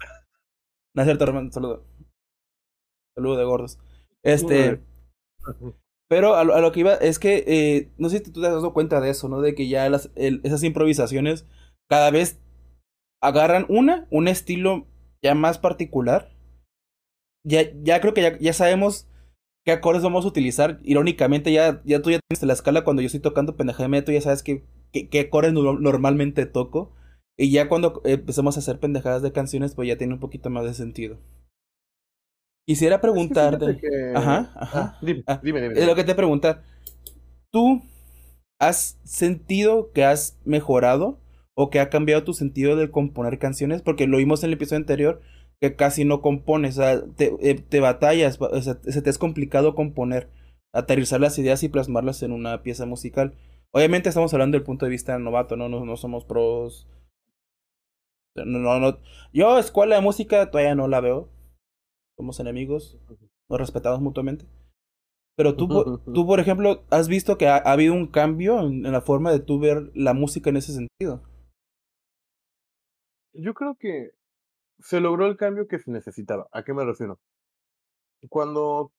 [0.94, 1.86] No es cierto, Román, saludo.
[3.16, 3.80] Saludo de gordos.
[4.22, 4.82] Este...
[6.12, 8.74] Pero a lo, que iba es que, eh, no sé si tú te has dado
[8.74, 9.40] cuenta de eso, ¿no?
[9.40, 11.46] De que ya las, esas improvisaciones
[11.90, 12.42] cada vez
[13.24, 14.88] agarran una, un estilo
[15.24, 16.32] ya más particular
[17.44, 19.08] ya, ya creo que ya, ya sabemos
[19.66, 20.80] qué acordes vamos a utilizar.
[20.84, 24.22] Irónicamente, ya, ya tú ya tienes la escala cuando yo estoy tocando pendejada tú ya
[24.22, 26.94] sabes qué, qué, acordes normalmente toco.
[27.38, 30.66] Y ya cuando empezamos a hacer pendejadas de canciones, pues ya tiene un poquito más
[30.66, 31.18] de sentido.
[32.68, 33.80] Quisiera preguntarte.
[34.16, 34.80] Ajá, ajá.
[34.82, 36.64] Ah, dime, ah, dime, dime, Es lo que te pregunta.
[37.52, 37.82] ¿Tú
[38.60, 41.20] has sentido que has mejorado
[41.56, 43.82] o que ha cambiado tu sentido de componer canciones?
[43.82, 45.22] Porque lo vimos en el episodio anterior
[45.60, 49.20] que casi no compones, o sea, te, eh, te batallas, o sea, se te es
[49.20, 50.28] complicado componer,
[50.74, 53.36] aterrizar las ideas y plasmarlas en una pieza musical.
[53.72, 56.88] Obviamente estamos hablando del punto de vista novato, no, no, no somos pros.
[58.36, 58.98] No, no.
[59.34, 61.30] Yo, escuela de música, todavía no la veo.
[62.22, 63.00] Somos enemigos,
[63.50, 64.46] nos respetamos mutuamente.
[65.36, 69.02] Pero tú, tú, por ejemplo, ¿has visto que ha, habido un cambio en, en, la
[69.02, 71.24] forma de tú ver la música en ese sentido?
[73.34, 74.12] Yo creo que
[74.78, 76.48] se logró el cambio que se necesitaba.
[76.52, 77.20] ¿A qué me refiero?
[78.30, 78.92] Cuando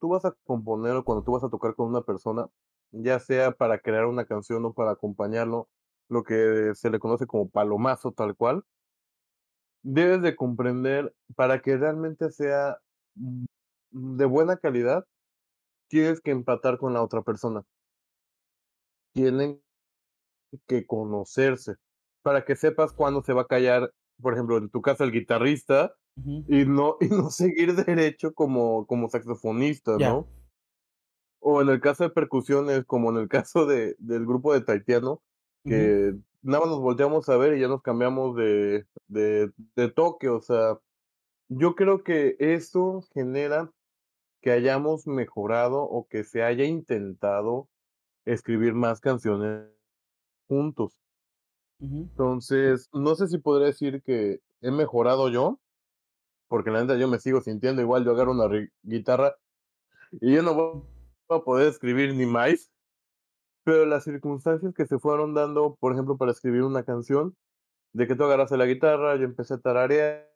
[0.00, 2.46] tú vas a componer o cuando tú vas a tocar con una persona,
[2.92, 5.68] ya sea para crear una canción o para acompañarlo,
[6.08, 8.64] lo que se le conoce como palomazo tal cual,
[9.82, 12.78] debes de comprender para que realmente sea
[13.14, 15.04] de buena calidad,
[15.88, 17.62] tienes que empatar con la otra persona.
[19.12, 19.62] Tienen
[20.66, 21.76] que conocerse
[22.22, 25.94] para que sepas cuándo se va a callar por ejemplo, en tu casa el guitarrista
[26.16, 30.28] y no y no seguir derecho como como saxofonista, ¿no?
[31.40, 35.22] O en el caso de percusiones, como en el caso de del grupo de Taitiano,
[35.64, 40.28] que nada más nos volteamos a ver y ya nos cambiamos de de de toque,
[40.28, 40.78] o sea,
[41.48, 43.70] yo creo que eso genera
[44.40, 47.68] que hayamos mejorado o que se haya intentado
[48.24, 49.68] escribir más canciones
[50.48, 50.96] juntos.
[51.80, 55.58] Entonces, no sé si podría decir que he mejorado yo,
[56.48, 58.48] porque la neta yo me sigo sintiendo igual, yo agarro una
[58.82, 59.34] guitarra
[60.12, 60.82] y yo no voy
[61.28, 62.70] a poder escribir ni más,
[63.70, 67.36] pero las circunstancias que se fueron dando, por ejemplo, para escribir una canción,
[67.92, 70.26] de que tú agarraste la guitarra, yo empecé a tararear,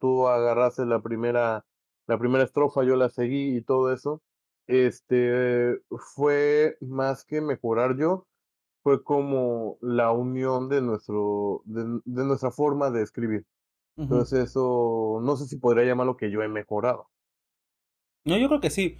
[0.00, 1.64] tú agarraste la primera,
[2.08, 4.22] la primera estrofa, yo la seguí y todo eso,
[4.66, 5.82] este,
[6.16, 8.26] fue más que mejorar yo,
[8.82, 13.46] fue como la unión de nuestro de, nuestra forma de escribir.
[13.96, 17.08] Entonces eso no sé si podría llamarlo que yo he mejorado.
[18.24, 18.96] No, yo creo que sí.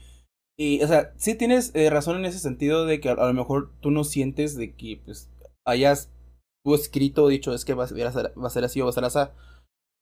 [0.63, 3.73] Y, o sea, sí tienes eh, razón en ese sentido de que a, lo mejor
[3.81, 5.29] tú no sientes de que pues
[5.67, 6.13] hayas
[6.65, 8.91] tú escrito o dicho es que va a, ser, va a ser así o va
[8.91, 9.19] a ser así.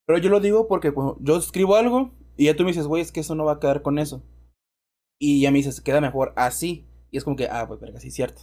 [0.07, 3.11] Pero yo lo digo porque yo escribo algo y ya tú me dices, güey, es
[3.11, 4.23] que eso no va a quedar con eso.
[5.19, 6.87] Y ya me dices, queda mejor así.
[7.11, 8.43] Y es como que, ah, pues verga, sí, cierto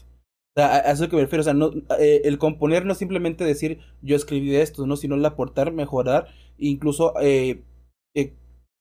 [0.64, 3.80] a, eso que me refiero, o sea, no, eh, el componer no es simplemente decir
[4.02, 4.96] yo escribí esto, ¿no?
[4.96, 7.64] Sino el aportar, mejorar, incluso eh,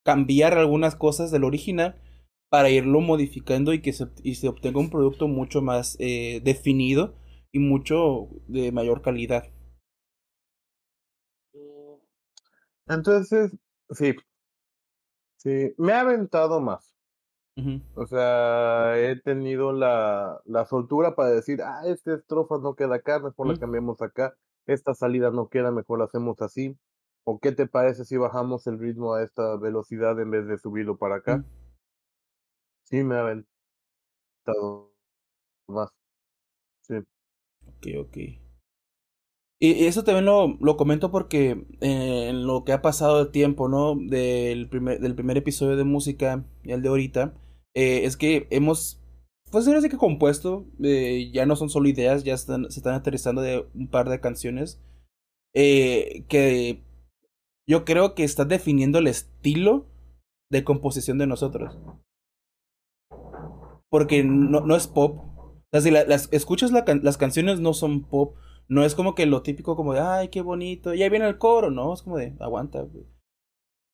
[0.04, 1.96] cambiar algunas cosas del original
[2.48, 7.16] para irlo modificando y que se, y se obtenga un producto mucho más definido
[7.52, 9.44] y mucho de mayor calidad.
[12.88, 13.52] Entonces,
[13.90, 14.14] sí,
[15.36, 16.94] sí, me ha aventado más.
[17.94, 23.18] O sea, he tenido la, la soltura para decir, ah, esta estrofa no queda acá,
[23.20, 26.78] mejor la cambiamos acá, esta salida no queda, mejor la hacemos así.
[27.24, 30.98] ¿O qué te parece si bajamos el ritmo a esta velocidad en vez de subirlo
[30.98, 31.44] para acá?
[32.88, 33.46] Sí, me ha aventado
[35.68, 35.90] más.
[36.82, 36.94] Sí.
[37.66, 38.16] Ok, ok.
[39.58, 43.68] Y eso también lo, lo comento porque eh, en lo que ha pasado el tiempo,
[43.68, 43.94] ¿no?
[43.96, 47.34] Del primer, del primer episodio de música y el de ahorita,
[47.74, 49.00] eh, es que hemos,
[49.50, 52.94] pues ahora sí que compuesto, eh, ya no son solo ideas, ya están, se están
[52.94, 54.78] aterrizando de un par de canciones
[55.54, 56.82] que
[57.68, 59.86] yo creo que está definiendo el estilo
[60.50, 61.76] de composición de nosotros.
[63.96, 65.16] Porque no, no es pop.
[65.16, 68.36] O sea, si las escuchas las canciones no son pop.
[68.68, 70.92] No es como que lo típico como de, ay, qué bonito.
[70.92, 71.94] Y ahí viene el coro, ¿no?
[71.94, 72.86] Es como de, aguanta.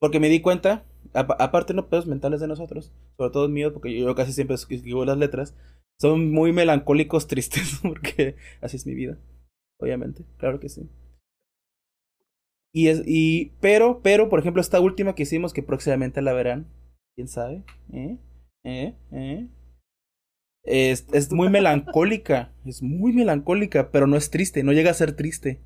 [0.01, 0.85] Porque me di cuenta,
[1.15, 5.19] aparte no pedos mentales de nosotros, sobre todo míos, porque yo casi siempre escribo las
[5.19, 5.57] letras,
[6.01, 9.21] son muy melancólicos, tristes, porque así es mi vida.
[9.79, 10.91] Obviamente, claro que sí.
[12.75, 16.67] Y es, y, pero, pero, por ejemplo, esta última que hicimos, que próximamente la verán,
[17.15, 17.63] quién sabe,
[17.93, 18.19] ¿eh?
[18.65, 18.97] ¿Eh?
[19.13, 19.49] ¿Eh?
[20.65, 25.17] Es, es muy melancólica, es muy melancólica, pero no es triste, no llega a ser
[25.17, 25.61] triste.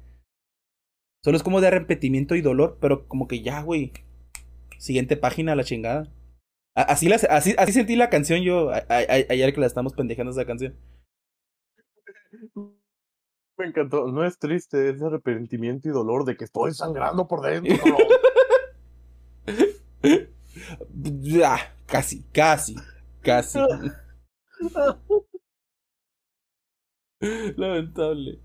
[1.22, 3.92] Solo es como de arrepentimiento y dolor, pero como que ya, güey.
[4.78, 6.08] Siguiente página, la chingada.
[6.74, 10.76] Así, así, así sentí la canción yo ayer que la estamos pendejando esa canción.
[13.58, 14.06] Me encantó.
[14.12, 17.76] No es triste, es arrepentimiento y dolor de que estoy sangrando por dentro.
[21.44, 22.76] ah, casi, casi,
[23.22, 23.58] casi.
[27.56, 28.40] Lamentable.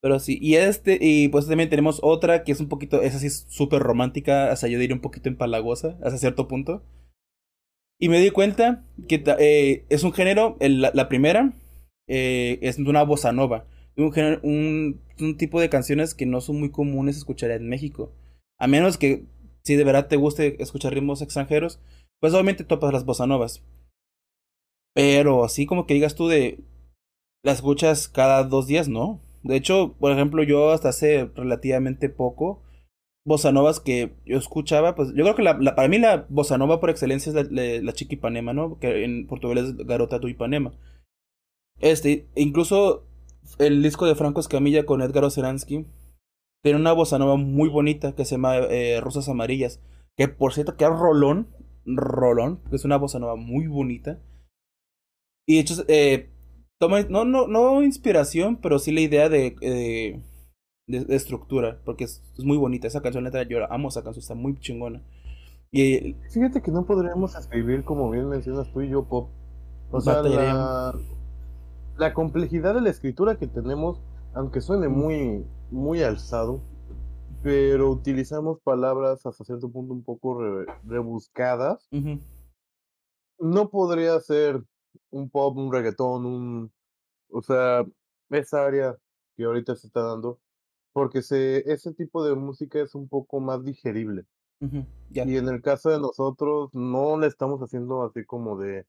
[0.00, 3.28] Pero sí, y este, y pues también tenemos otra que es un poquito, esa sí
[3.28, 6.82] es súper romántica, hasta yo diría un poquito empalagosa, hasta cierto punto.
[8.00, 11.52] Y me di cuenta que eh, es un género, la, primera,
[12.08, 13.66] eh, es una bossa nova.
[13.96, 18.12] Un, género, un, un, tipo de canciones que no son muy comunes escuchar en México.
[18.58, 19.26] A menos que
[19.62, 21.80] si de verdad te guste escuchar ritmos extranjeros,
[22.18, 23.62] pues obviamente topas las bossa novas.
[24.94, 26.60] Pero así como que digas tú de...
[27.44, 29.20] Las escuchas cada dos días, ¿no?
[29.42, 32.62] De hecho, por ejemplo, yo hasta hace relativamente poco,
[33.24, 36.80] bossa novas que yo escuchaba, pues yo creo que la, para mí la bossa nova
[36.80, 38.78] por excelencia es la, la, chica Ipanema, ¿no?
[38.78, 40.72] Que en portugués es Garota tu Ipanema.
[41.80, 43.04] Este, incluso
[43.58, 45.86] el disco de Franco Escamilla con Edgar Oceransky
[46.62, 49.80] tiene una bossa nova muy bonita que se llama eh, Rosas Amarillas.
[50.16, 51.48] Que por cierto, que es rolón,
[51.84, 54.20] rolón, que es una bossa nova muy bonita.
[55.46, 56.30] Y de hecho, eh,
[56.78, 60.22] toma, no, no, no inspiración, pero sí la idea de, eh,
[60.86, 62.86] de, estructura, porque es, muy bonita.
[62.86, 65.02] Esa canción, neta, yo amo esa canción, está muy chingona.
[65.70, 69.30] Y, Fíjate que no podríamos escribir, como bien mencionas tú y yo, pop.
[69.90, 70.94] O sea, la,
[71.98, 74.00] la, complejidad de la escritura que tenemos,
[74.32, 76.62] aunque suene muy, muy alzado,
[77.42, 81.88] pero utilizamos palabras hasta cierto punto un poco rebuscadas.
[83.38, 84.62] No podría ser
[85.12, 86.72] un pop, un reggaetón, un...
[87.30, 87.84] O sea,
[88.30, 88.98] esa área
[89.36, 90.40] que ahorita se está dando,
[90.92, 94.26] porque se, ese tipo de música es un poco más digerible.
[95.10, 98.86] Y en el caso de nosotros, no le estamos haciendo así como de,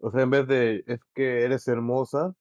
[0.00, 2.34] o sea, en vez de es que eres hermosa,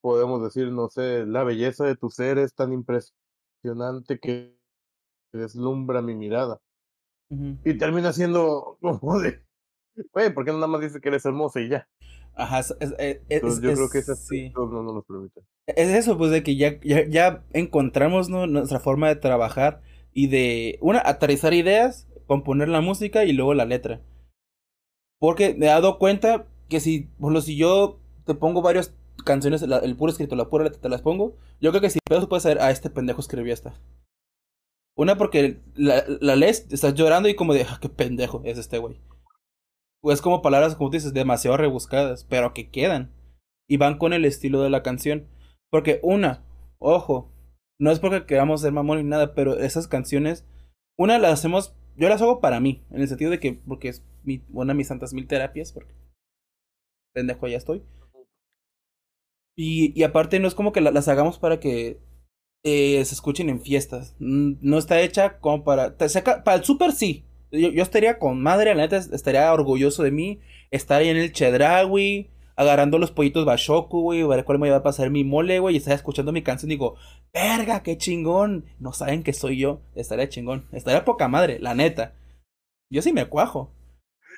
[0.00, 4.58] podemos decir, no sé, la belleza de tu ser es tan impresionante que
[5.32, 6.60] deslumbra mi mirada.
[7.30, 9.46] Y termina siendo como de,
[10.12, 11.88] Güey, ¿por qué no nada más dice que eres hermosa y ya?
[12.38, 14.52] Ajá, es, es, yo creo que ese sí.
[14.54, 15.40] no, no nos permite.
[15.66, 20.78] Es eso, pues de que ya, ya, ya encontramos nuestra forma de trabajar y de,
[20.80, 24.00] una, aterrizar ideas, componer la música y luego la letra.
[25.18, 29.96] Porque me he dado cuenta que si, por si yo te pongo varias canciones, el
[29.96, 32.60] puro escrito, la pura letra te las pongo, yo creo que si pedo puedes saber,
[32.60, 33.74] ah, este pendejo escribió esta.
[34.96, 38.78] Una porque la, la lees, estás llorando y como de, ah, qué pendejo es este
[38.78, 39.00] güey.
[40.04, 43.12] Es como palabras, como tú dices, demasiado rebuscadas, pero que quedan.
[43.68, 45.28] Y van con el estilo de la canción.
[45.70, 46.44] Porque una,
[46.78, 47.32] ojo,
[47.78, 50.46] no es porque queramos ser mamón ni nada, pero esas canciones,
[50.96, 54.04] una las hacemos, yo las hago para mí, en el sentido de que, porque es
[54.22, 55.92] mi, una de mis santas mil terapias, porque
[57.14, 57.84] pendejo ya estoy.
[59.56, 62.00] Y, y aparte no es como que las hagamos para que
[62.64, 64.14] eh, se escuchen en fiestas.
[64.18, 65.96] No está hecha como para...
[65.96, 70.40] para el súper sí, yo, estaría con madre, la neta, estaría orgulloso de mí.
[70.70, 74.82] Estar ahí en el Chedraui, agarrando los pollitos Bashoku, güey, ver cuál me va a
[74.82, 76.96] pasar mi mole, güey, y estar escuchando mi canción y digo,
[77.32, 78.66] verga, qué chingón.
[78.78, 79.80] No saben que soy yo.
[79.94, 80.66] Estaría chingón.
[80.72, 82.14] Estaría poca madre, la neta.
[82.90, 83.70] Yo sí me cuajo.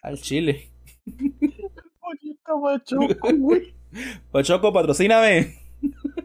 [0.03, 0.71] Al chile.
[1.07, 3.75] Pollito Bachoco, güey.
[4.33, 5.55] Bachoco, patrocíname.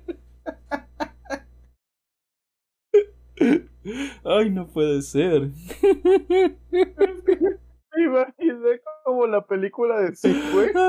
[4.24, 5.52] Ay, no puede ser.
[7.98, 10.68] Imaginé como la película de sí, güey.
[10.74, 10.80] que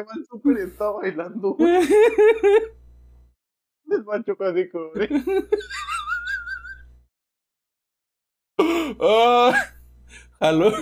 [0.00, 0.12] va
[0.44, 1.56] y está bailando,
[3.90, 5.08] El macho cadico, güey.
[8.98, 9.52] Oh,
[10.40, 10.72] jalo.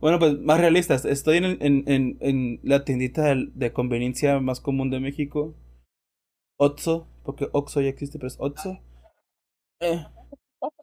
[0.00, 1.04] Bueno, pues más realistas.
[1.04, 5.54] Estoy en, en, en, en la tiendita de, de, conveniencia más común de México.
[6.58, 8.80] Otso, porque Oxo ya existe, pero es Otso.
[9.84, 10.06] Eh.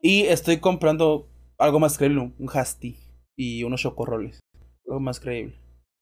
[0.01, 1.27] Y estoy comprando
[1.57, 2.97] algo más creíble, un Hasti
[3.35, 4.39] y unos chocorroles.
[4.87, 5.59] Algo más creíble.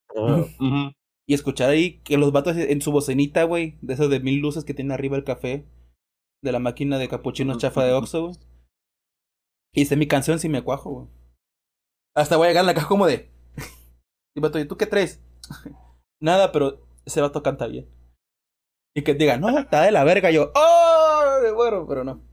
[1.28, 4.66] Y escuchar ahí que los vatos en su bocenita, güey, de esos de mil luces
[4.66, 5.64] que tiene arriba el café,
[6.42, 8.36] de la máquina de capuchinos chafa de Oxxo, güey.
[9.76, 11.08] Hice mi canción si me cuajo, güey.
[12.16, 13.30] Hasta voy a llegar a la caja como de.
[14.36, 15.24] y vato, ¿y tú qué traes?
[16.20, 17.88] Nada, pero ese vato canta bien.
[18.96, 20.32] Y que diga, no, está de la verga.
[20.32, 21.54] Yo, ¡oh!
[21.56, 22.29] Bueno, pero no.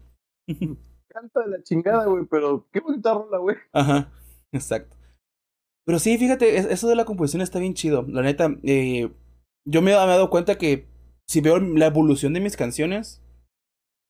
[1.08, 3.56] Canta de la chingada, güey, pero qué bonita rola, güey.
[3.72, 4.12] Ajá,
[4.52, 4.96] exacto.
[5.86, 8.04] Pero sí, fíjate, eso de la composición está bien chido.
[8.08, 9.10] La neta, eh,
[9.64, 10.88] yo me, he dado cuenta que
[11.28, 13.22] si veo la evolución de mis canciones.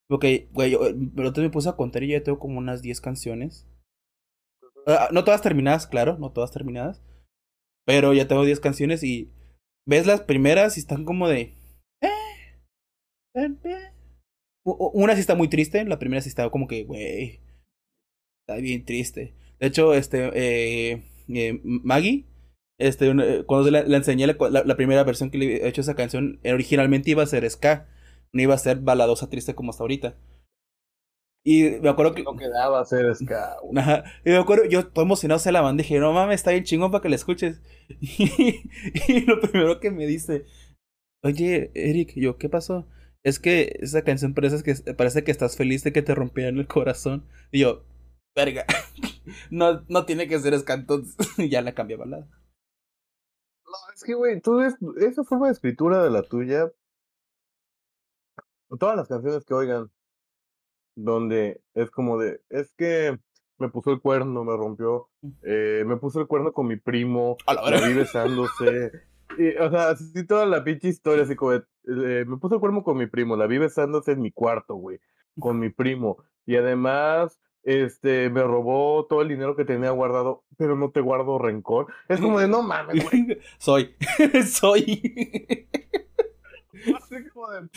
[0.09, 0.81] Ok, güey, yo,
[1.15, 3.67] pero te me puse a contar y ya tengo como unas 10 canciones.
[4.87, 7.03] Ah, no todas terminadas, claro, no todas terminadas.
[7.85, 9.33] Pero ya tengo 10 canciones y
[9.87, 11.55] ves las primeras y están como de...
[12.03, 12.09] Eh,
[13.35, 13.93] eh, eh.
[14.67, 17.41] Una sí está muy triste, la primera sí está como que, güey,
[18.41, 19.35] está bien triste.
[19.61, 22.27] De hecho, este, eh, eh, Maggie,
[22.79, 27.23] este, cuando le, enseñé la, primera versión que le he hecho esa canción, originalmente iba
[27.23, 27.89] a ser ska,
[28.33, 30.17] no iba a ser baladosa triste como hasta ahorita.
[31.45, 32.25] Y me acuerdo que.
[32.25, 33.57] No quedaba ser ska.
[33.77, 34.03] Ajá.
[34.25, 36.91] Y me acuerdo, yo todo emocionado se la banda dije, no mames, está bien chingón
[36.91, 37.63] para que la escuches.
[38.01, 40.45] Y, lo primero que me dice,
[41.23, 42.89] oye, Eric, yo, ¿qué pasó?
[43.27, 46.69] Es que esa canción parece que, parece que estás feliz de que te rompieran el
[46.69, 47.27] corazón.
[47.51, 47.83] Y yo,
[48.37, 48.65] verga.
[49.51, 51.17] no, no tiene que ser entonces
[51.51, 52.29] ya la cambié balada.
[53.65, 56.71] No, es que, güey, tú esa forma de escritura de la tuya.
[58.79, 59.91] Todas las canciones que oigan,
[60.95, 63.19] donde es como de, es que
[63.59, 65.31] me puso el cuerno, me rompió, mm.
[65.43, 68.93] eh, me puso el cuerno con mi primo, la vi besándose.
[69.37, 72.83] y, o sea, así toda la pinche historia, así como, eh, me puso el cuerno
[72.83, 74.99] con mi primo, la vi besándose en mi cuarto, güey,
[75.39, 76.19] con mi primo.
[76.45, 81.39] Y además, este, me robó todo el dinero que tenía guardado, pero no te guardo
[81.39, 81.87] rencor.
[82.09, 83.39] Es como de, no mames, güey.
[83.59, 83.95] Soy,
[84.47, 85.03] soy.
[86.95, 87.69] Así como de,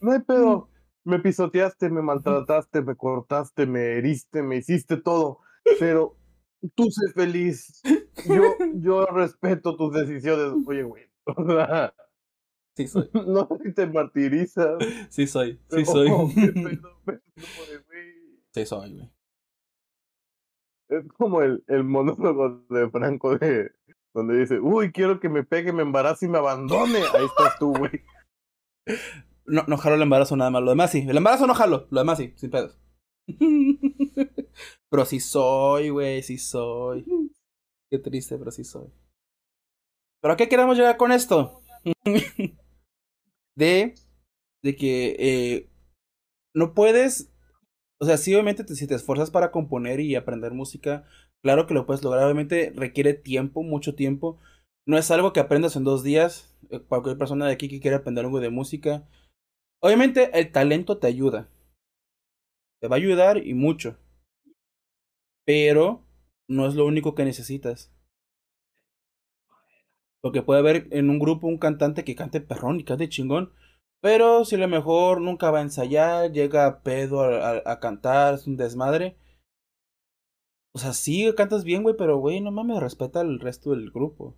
[0.00, 0.68] no hay pedo
[1.06, 5.38] me pisoteaste, me maltrataste, me cortaste, me heriste, me hiciste todo,
[5.78, 6.16] pero
[6.74, 7.80] tú sé feliz.
[8.26, 10.66] Yo, yo respeto tus decisiones.
[10.66, 11.04] Oye, güey.
[12.76, 13.08] Sí soy.
[13.26, 14.76] No si te martirizas.
[15.08, 16.08] Sí soy, sí soy.
[18.52, 19.10] sí soy, güey.
[20.88, 23.72] Es como el, el monólogo de Franco de
[24.14, 26.98] donde dice, uy, quiero que me pegue, me embarace y me abandone.
[26.98, 28.02] Ahí estás tú, güey.
[29.44, 30.62] No, no jalo el embarazo nada más.
[30.62, 31.04] Lo demás sí.
[31.08, 31.86] El embarazo no jalo.
[31.90, 32.78] Lo demás sí, sin pedos.
[34.88, 36.22] pero sí soy, güey.
[36.22, 37.04] Sí soy.
[37.90, 38.92] Qué triste, pero sí soy.
[40.22, 41.60] ¿Pero a qué queremos llegar con esto?
[43.56, 43.94] De.
[44.62, 45.16] De que.
[45.18, 45.70] Eh,
[46.54, 47.32] no puedes.
[48.00, 51.04] O sea, sí, obviamente, si te esfuerzas para componer y aprender música,
[51.42, 52.24] claro que lo puedes lograr.
[52.24, 54.38] Obviamente requiere tiempo, mucho tiempo.
[54.86, 56.56] No es algo que aprendas en dos días.
[56.70, 59.08] Eh, cualquier persona de aquí que quiera aprender algo de música
[59.80, 61.48] Obviamente el talento te ayuda.
[62.80, 63.98] Te va a ayudar y mucho.
[65.44, 66.04] Pero
[66.48, 67.95] no es lo único que necesitas.
[70.22, 73.52] Porque puede haber en un grupo un cantante que cante perrón y cante chingón.
[74.00, 78.46] Pero si a lo mejor nunca va a ensayar, llega a pedo a, cantar, es
[78.46, 79.16] un desmadre.
[80.74, 84.36] O sea, sí, cantas bien, güey, pero güey, no mames, respeta al resto del grupo.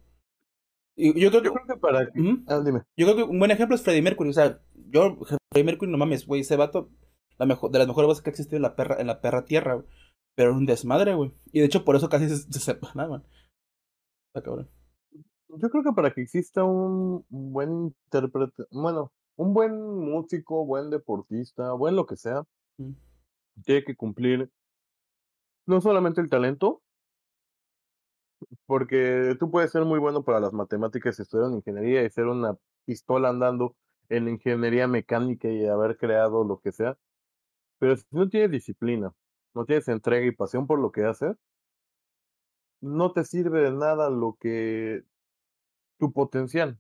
[0.96, 2.08] Y yo creo que, para.
[2.46, 2.82] Ah, dime.
[2.96, 4.30] Yo creo que un buen ejemplo es Freddie Mercury.
[4.30, 4.60] O sea,
[4.90, 5.18] yo,
[5.52, 6.90] Freddie Mercury, no mames, güey, ese vato,
[7.38, 9.44] la mejor, de las mejores voces que ha existido en la perra, en la perra
[9.44, 9.84] tierra,
[10.36, 11.32] Pero un desmadre, güey.
[11.52, 13.24] Y de hecho, por eso casi se, se separaban.
[14.34, 14.70] Está cabrón.
[15.48, 17.70] Yo creo que para que exista un buen
[18.04, 22.44] intérprete, bueno, un buen músico, buen deportista, buen lo que sea,
[23.64, 24.50] tiene que cumplir
[25.66, 26.82] no solamente el talento,
[28.66, 32.56] porque tú puedes ser muy bueno para las matemáticas, estudiar en ingeniería y ser una
[32.84, 33.74] pistola andando
[34.08, 36.98] en la ingeniería mecánica y haber creado lo que sea.
[37.78, 39.14] Pero si no tienes disciplina,
[39.54, 41.36] no tienes entrega y pasión por lo que haces,
[42.80, 45.02] no te sirve de nada lo que
[45.98, 46.78] tu potencial.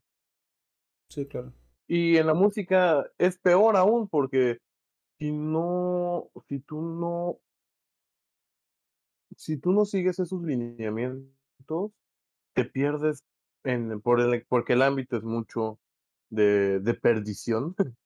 [1.08, 1.52] Sí, claro.
[1.86, 4.58] Y en la música es peor aún porque
[5.18, 7.40] si no, si tú no,
[9.36, 11.92] si tú no sigues esos lineamientos,
[12.54, 13.24] te pierdes
[13.64, 15.78] en, por el, porque el ámbito es mucho
[16.30, 17.74] de, de perdición,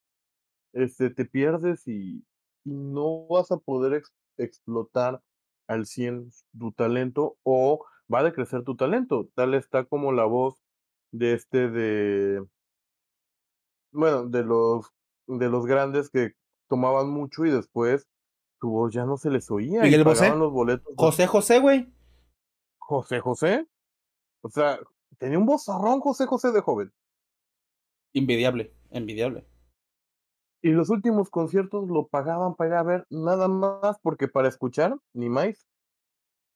[0.72, 2.24] este, te pierdes y,
[2.64, 4.04] no vas a poder
[4.38, 5.20] explotar
[5.66, 9.28] al 100 tu talento o va a decrecer tu talento.
[9.34, 10.61] Tal está como la voz
[11.12, 12.44] de este de,
[13.92, 14.90] bueno, de los,
[15.26, 16.32] de los grandes que
[16.68, 18.08] tomaban mucho y después
[18.58, 19.86] tu voz ya no se les oía.
[19.86, 20.94] ¿Y pagaban los boletos.
[20.96, 21.92] José José, güey.
[22.78, 23.68] José José.
[24.40, 24.78] O sea,
[25.18, 26.92] tenía un vozarrón José José de joven.
[28.14, 29.46] Envidiable, envidiable.
[30.62, 34.96] Y los últimos conciertos lo pagaban para ir a ver nada más porque para escuchar,
[35.12, 35.66] ni más.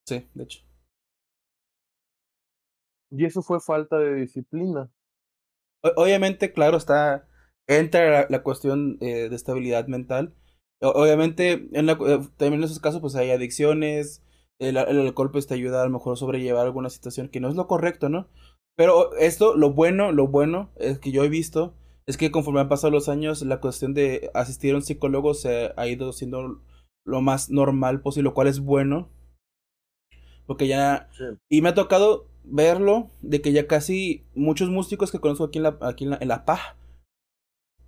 [0.07, 0.61] Sí, de hecho.
[3.11, 4.91] Y eso fue falta de disciplina.
[5.97, 7.29] Obviamente, claro, está.
[7.69, 10.35] Entra la, la cuestión eh, de estabilidad mental.
[10.81, 14.23] Obviamente, en la, eh, también en esos casos, pues hay adicciones.
[14.59, 17.49] El, el alcohol, pues te ayuda a lo mejor a sobrellevar alguna situación que no
[17.49, 18.29] es lo correcto, ¿no?
[18.77, 21.75] Pero esto, lo bueno, lo bueno es que yo he visto
[22.07, 25.73] es que conforme han pasado los años, la cuestión de asistir a un psicólogo se
[25.77, 26.63] ha ido siendo
[27.05, 29.11] lo más normal posible, lo cual es bueno.
[30.47, 31.25] Porque ya Sí.
[31.51, 35.65] y me ha tocado verlo de que ya casi muchos músicos que conozco aquí en
[35.65, 36.31] la, aquí en la, en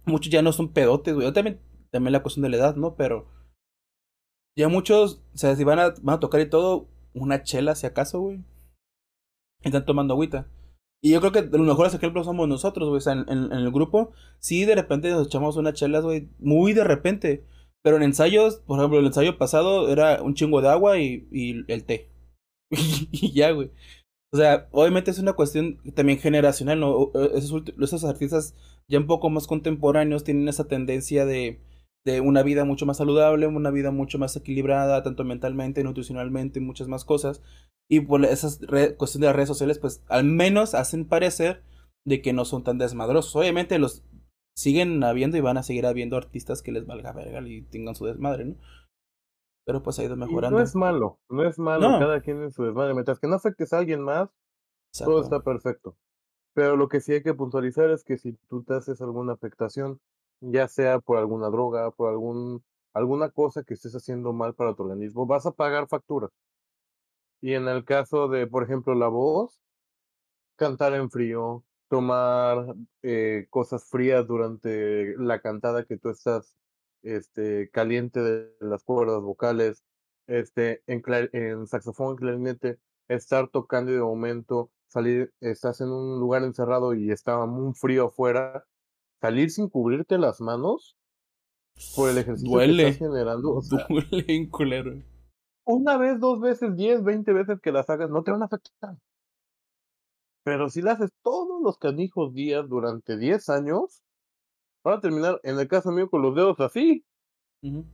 [0.07, 1.33] muchos ya no son pedotes, güey.
[1.33, 2.97] También, también la cuestión de la edad, ¿no?
[2.97, 3.27] Pero
[4.57, 7.87] ya muchos, o sea, si van a, van a tocar y todo, una chela si
[7.87, 8.45] acaso, güey.
[9.63, 10.49] Están tomando agüita.
[11.03, 12.99] Y yo creo que los mejores ejemplos somos nosotros, güey.
[12.99, 16.29] O sea, en, en- en el grupo, sí, de repente nos echamos unas chelas, güey.
[16.39, 17.45] Muy de repente.
[17.83, 21.71] Pero en ensayos, por ejemplo, el ensayo pasado era un chingo de agua y, y
[21.73, 22.11] el té.
[22.71, 23.71] y ya, güey.
[24.31, 26.91] O sea, obviamente es una cuestión también generacional, ¿no?
[26.91, 28.55] O- Esos, artistas
[28.89, 31.61] ya un poco más contemporáneos tienen esa tendencia de,
[32.23, 37.05] una vida mucho más saludable, una vida mucho más equilibrada, tanto mentalmente, nutricionalmente, muchas más
[37.05, 37.43] cosas.
[37.89, 41.63] Y por esas re- cuestiones de las redes sociales, pues al menos hacen parecer
[42.05, 43.35] de que no son tan desmadrosos.
[43.37, 44.05] Obviamente los
[44.55, 48.07] siguen habiendo y van a seguir habiendo artistas que les valga verga y tengan su
[48.07, 48.57] desmadre, ¿no?
[49.69, 50.57] Pero pues ha ido Y mejorando.
[50.57, 51.99] no es malo, no es malo, No.
[51.99, 52.95] cada quien en su desmadre.
[52.95, 54.31] Mientras que no afectes a alguien más,
[54.93, 55.13] Exacto.
[55.13, 55.95] todo está perfecto.
[56.55, 60.01] Pero lo que sí hay que puntualizar es que si tú te haces alguna afectación,
[60.41, 62.65] ya sea por alguna droga, por algún,
[62.95, 66.31] alguna cosa que estés haciendo mal para tu organismo, vas a pagar facturas.
[67.43, 69.61] Y en el caso de, por ejemplo, la voz,
[70.57, 76.57] cantar en frío, tomar eh, cosas frías durante la cantada que tú estás
[77.03, 79.85] este, caliente de las cuerdas vocales,
[80.27, 82.79] este, en, en saxofón, clarinete,
[83.09, 88.07] estar tocando y de momento salir, estás en un lugar encerrado y está muy frío
[88.07, 88.65] afuera,
[89.21, 90.97] salir sin cubrirte las manos
[91.95, 92.83] por el ejercicio que Duele.
[92.83, 94.93] estás generando, o sea, Duele culero.
[95.65, 98.97] una vez, dos veces, diez, veinte veces que las hagas, no te van a afectar.
[100.45, 104.03] Pero si las haces todos los canijos días durante 10 años,
[104.85, 107.05] van a terminar, en el caso mío, con los dedos así.
[107.63, 107.85] Ujú.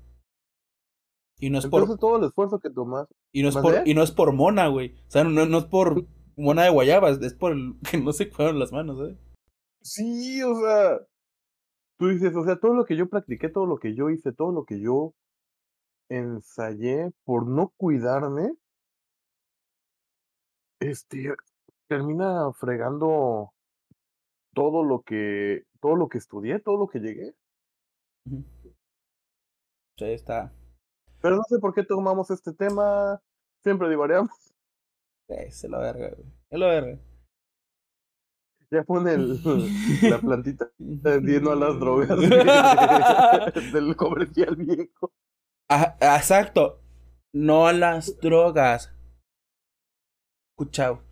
[1.38, 3.94] Y no es por Entonces todo el esfuerzo que tomas, y no es por y
[3.94, 4.94] no es por mona, güey.
[5.08, 6.06] O sea, no, no es por
[6.36, 9.16] mona de guayabas, es por el que no se fueron las manos, ¿eh?
[9.84, 10.98] sí, o sea,
[11.98, 14.52] tú dices, o sea, todo lo que yo practiqué, todo lo que yo hice, todo
[14.52, 15.14] lo que yo
[16.08, 18.52] ensayé por no cuidarme,
[20.80, 21.34] este,
[21.88, 23.52] termina fregando
[24.54, 27.34] todo lo que, todo lo que estudié, todo lo que llegué.
[29.98, 30.50] Sí, está.
[31.20, 33.20] Pero no sé por qué tomamos este tema,
[33.62, 34.30] siempre divariamos.
[35.28, 36.26] Eh, se la verga, güey.
[36.48, 36.98] Es la verga.
[38.70, 39.38] Ya pone el,
[40.10, 42.18] la plantita vendiendo a las drogas
[43.74, 45.12] del comercial viejo.
[45.68, 46.80] Ah, exacto.
[47.34, 48.90] No a las drogas.
[50.56, 51.02] Escuchao.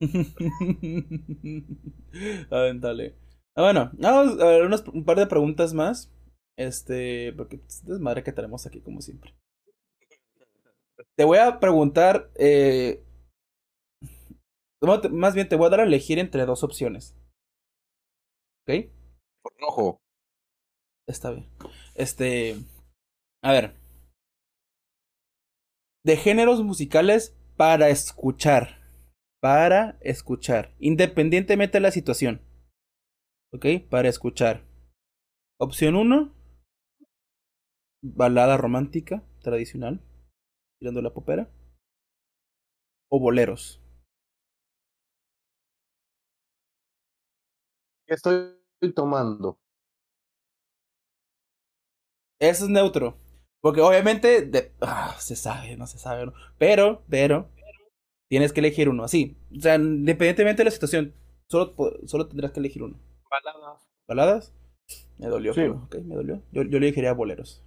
[2.50, 3.23] Aventale.
[3.56, 6.10] Ah, bueno, vamos a ver unas- un par de preguntas más.
[6.56, 9.34] Este, porque es desmadre que tenemos aquí, como siempre.
[11.16, 12.30] Te voy a preguntar.
[12.36, 13.02] Eh,
[15.10, 17.16] más bien, te voy a dar a elegir entre dos opciones.
[18.66, 18.90] ¿Ok?
[19.66, 20.00] Ojo.
[21.06, 21.46] Está bien.
[21.94, 22.56] Este.
[23.42, 23.74] A ver.
[26.04, 28.78] De géneros musicales para escuchar.
[29.40, 30.72] Para escuchar.
[30.78, 32.40] Independientemente de la situación.
[33.54, 33.64] ¿Ok?
[33.88, 34.66] Para escuchar.
[35.58, 36.32] Opción 1.
[38.02, 40.00] Balada romántica, tradicional.
[40.78, 41.50] Tirando la popera.
[43.14, 43.64] O boleros.
[48.06, 49.58] ¿Qué estoy tomando?
[52.38, 53.16] Eso es neutro.
[53.60, 56.26] Porque obviamente de- ah, se sabe, no se sabe.
[56.26, 56.32] ¿no?
[56.58, 57.48] Pero, pero,
[58.28, 59.04] tienes que elegir uno.
[59.04, 59.36] Así.
[59.56, 61.14] O sea, independientemente de la situación,
[61.50, 61.74] solo,
[62.06, 62.98] solo tendrás que elegir uno.
[63.42, 63.88] Baladas.
[64.06, 64.54] ¿Baladas?
[65.18, 65.60] Me dolió, Sí.
[65.60, 66.42] pero, ok, me dolió.
[66.52, 67.64] Yo, yo le elegiría boleros.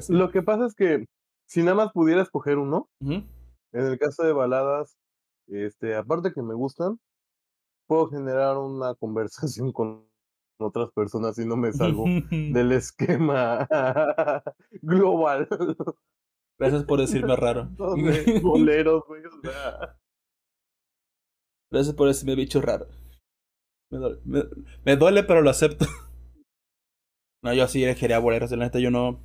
[0.00, 0.12] Sí.
[0.12, 1.06] Lo que pasa es que
[1.48, 3.24] si nada más pudiera escoger uno, en
[3.72, 4.96] el caso de baladas,
[5.46, 6.98] este, aparte que me gustan,
[7.86, 10.06] puedo generar una conversación con
[10.58, 13.68] otras personas y no me salgo del esquema
[14.82, 15.48] global.
[16.58, 17.68] Gracias por decirme raro.
[18.42, 19.22] boleros, güey.
[21.70, 22.86] Gracias por decirme bicho raro.
[23.90, 24.20] Me duele,
[24.84, 25.86] me, duele, pero lo acepto.
[27.42, 29.20] No, yo sí elegiría boleros, de la neta yo no.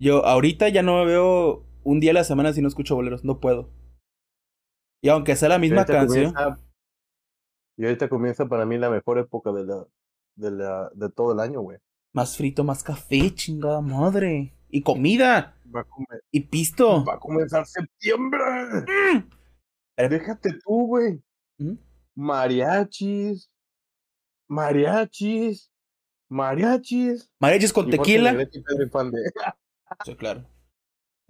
[0.00, 3.22] Yo ahorita ya no me veo un día a la semana si no escucho boleros,
[3.22, 3.70] no puedo.
[5.02, 6.34] Y aunque sea la misma canción.
[7.76, 9.86] y ahorita comienza para mí la mejor época de la,
[10.34, 11.78] de la, de todo el año, güey.
[12.12, 14.52] Más frito, más café, chingada madre.
[14.68, 15.54] Y comida.
[16.32, 17.04] y pisto.
[17.04, 18.40] Va a comenzar septiembre.
[19.16, 20.08] Mm.
[20.08, 21.22] Déjate tú, güey.
[21.58, 21.74] ¿Mm?
[22.16, 23.51] Mariachis.
[24.52, 25.72] Mariachis.
[26.30, 27.32] Mariachis.
[27.40, 28.36] Mariachis con tequila.
[30.04, 30.46] sí, claro.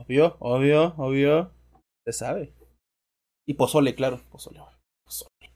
[0.01, 1.55] Obvio, obvio, obvio.
[2.05, 2.53] Se sabe.
[3.47, 4.20] Y pozole, claro.
[4.29, 4.61] Pozole,
[5.05, 5.55] pozole.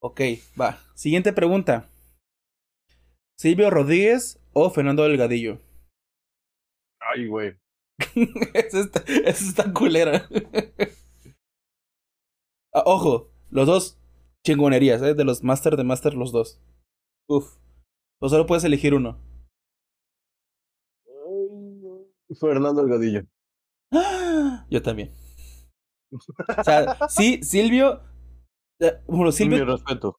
[0.00, 0.20] Ok,
[0.60, 0.78] va.
[0.94, 1.90] Siguiente pregunta.
[3.36, 5.58] ¿Silvio Rodríguez o Fernando Delgadillo?
[7.00, 7.58] Ay, güey.
[8.54, 10.28] eso, está, eso está culera.
[12.74, 13.97] Ah, ojo, los dos
[14.48, 15.14] chingonerías, ¿eh?
[15.14, 16.60] De los Master de Master, los dos.
[17.28, 17.58] Uf.
[18.20, 19.20] O solo puedes elegir uno.
[22.40, 23.22] Fernando Delgadillo.
[24.70, 25.12] Yo también.
[26.10, 28.00] O sea, sí, Silvio.
[28.80, 29.66] Eh, bueno, Silvio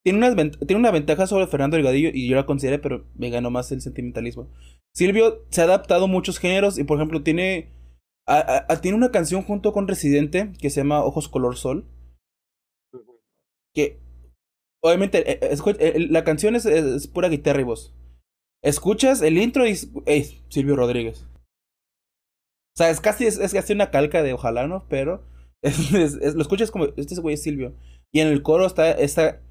[0.03, 3.49] Tiene, una, tiene una ventaja sobre Fernando Delgadillo y yo la consideré, pero me ganó
[3.49, 4.51] más el sentimentalismo.
[4.93, 7.71] Silvio se ha adaptado a muchos géneros y, por ejemplo, tiene.
[8.81, 11.87] tiene una canción junto con Residente que se llama Ojos Color Sol.
[13.73, 14.08] Que.
[14.81, 17.93] Obviamente, eh, eh, la canción es, pura guitarra y voz.
[18.63, 19.77] Escuchas el intro y.
[20.05, 20.41] ¡Ey!
[20.49, 21.23] Silvio Rodríguez.
[21.23, 24.85] O sea, es casi, es, casi una calca de Ojalá, ¿no?
[24.89, 25.23] Pero.
[25.61, 26.85] lo escuchas como.
[26.97, 27.75] Este güey es Silvio.
[28.11, 28.91] Y en el coro está.
[28.91, 29.41] está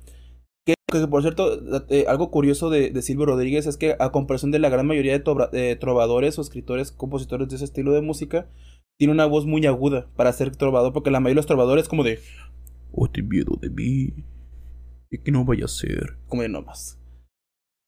[0.91, 4.71] que, por cierto, eh, algo curioso de, Silvio Rodríguez es que, a comparación de la
[4.71, 8.49] gran mayoría de, trovadores o escritores, compositores de ese estilo de música,
[8.99, 12.05] tiene una voz muy aguda para ser trovador, porque la mayoría de los trovadores, como
[12.05, 12.21] de.
[12.93, 14.15] Oh, miedo de mí.
[15.11, 16.19] Y que no vaya a ser.
[16.27, 16.99] Como de no más.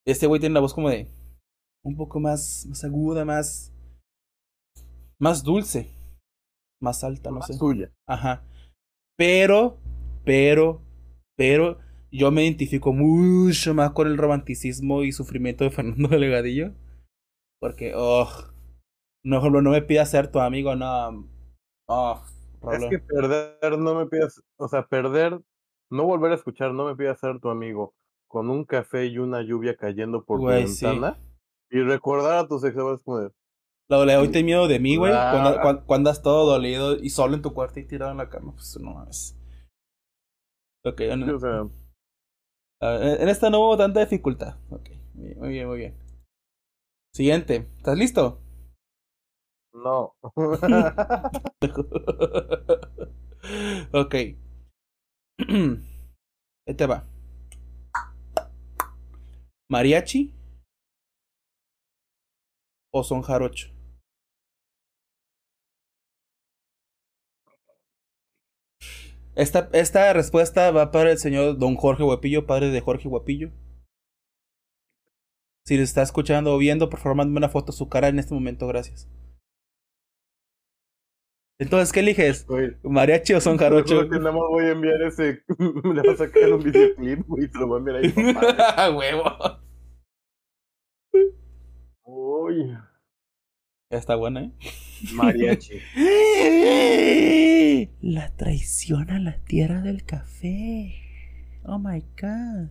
[0.07, 1.09] Este güey tiene la voz como de.
[1.85, 3.73] Un poco más, más aguda, más.
[5.19, 5.91] Más dulce.
[6.81, 7.55] Más alta, no más sé.
[7.55, 7.93] Suya.
[8.07, 8.43] Ajá.
[9.17, 9.79] Pero,
[10.25, 10.83] pero,
[11.37, 11.79] pero.
[12.13, 16.75] Yo me identifico mucho más con el romanticismo y sufrimiento de Fernando Delgadillo.
[17.61, 18.29] Porque, oh.
[19.23, 21.29] No, no me pidas ser tu amigo, no.
[21.87, 22.23] Oh,
[22.73, 24.43] es que perder, no me pidas.
[24.57, 25.41] O sea, perder.
[25.91, 27.95] No volver a escuchar, no me pidas ser tu amigo
[28.29, 31.19] con un café y una lluvia cayendo por tu ventana.
[31.69, 33.33] Y recordar a tus ex como de.
[33.89, 35.13] Lo de hoy te miedo de mí, güey.
[35.13, 38.29] Cuando, cuando, cuando, andas todo dolido y solo en tu cuarto y tirado en la
[38.29, 39.37] cama, pues no es.
[40.85, 41.35] Ok, no.
[41.35, 41.65] o sea...
[43.21, 44.59] en esta no hubo tanta dificultad.
[44.71, 44.91] Ok,
[45.37, 45.99] muy bien, muy bien.
[47.13, 48.41] Siguiente, ¿estás listo?
[49.73, 50.15] No.
[53.93, 54.15] ok.
[56.67, 57.07] Este va.
[59.71, 60.35] ¿Mariachi?
[62.93, 63.69] ¿O son jarocho?
[69.37, 73.51] Esta, esta respuesta va para el señor Don Jorge Guapillo, padre de Jorge Guapillo.
[75.65, 78.19] Si le está escuchando o viendo, por favor, mándame una foto de su cara en
[78.19, 79.09] este momento, gracias.
[81.61, 82.47] Entonces, ¿qué eliges?
[82.83, 83.99] ¿Mariachi o son jarocho?
[83.99, 85.45] Creo que nada más voy a enviar ese.
[85.59, 88.15] Me voy a sacar un videoclip, y te lo voy a enviar ahí.
[88.97, 89.25] ¡Huevo!
[92.05, 92.79] Uy.
[93.91, 94.53] Está buena, ¿eh?
[95.13, 95.81] Mariachi.
[98.01, 100.95] La traición a la tierra del café.
[101.67, 102.71] Oh my god.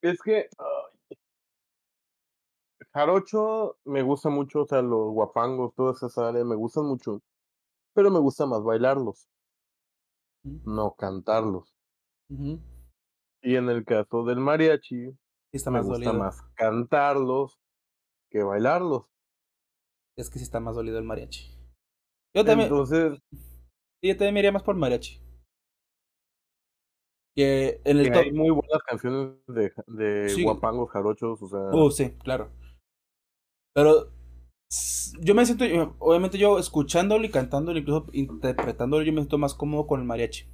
[0.00, 0.48] Es que.
[2.94, 7.20] jarocho me gusta mucho, o sea, los guapangos, todas esas áreas me gustan mucho
[7.94, 9.28] pero me gusta más bailarlos,
[10.44, 11.74] no cantarlos.
[12.28, 15.16] Y en el caso del mariachi,
[15.52, 17.60] está me más gusta más cantarlos
[18.30, 19.04] que bailarlos.
[20.16, 21.54] Es que sí está más dolido el mariachi.
[22.34, 22.68] Yo también.
[22.68, 23.18] Entonces.
[24.02, 25.20] Yo también me iría más por mariachi.
[27.34, 31.60] Que en el Hay muy buenas canciones de, de guapangos, jarochos, o sea.
[31.72, 32.50] Uh, sí, claro.
[33.74, 34.12] Pero
[35.20, 35.64] yo me siento,
[35.98, 40.46] obviamente yo escuchándolo y cantándolo, incluso interpretándolo, yo me siento más cómodo con el mariachi.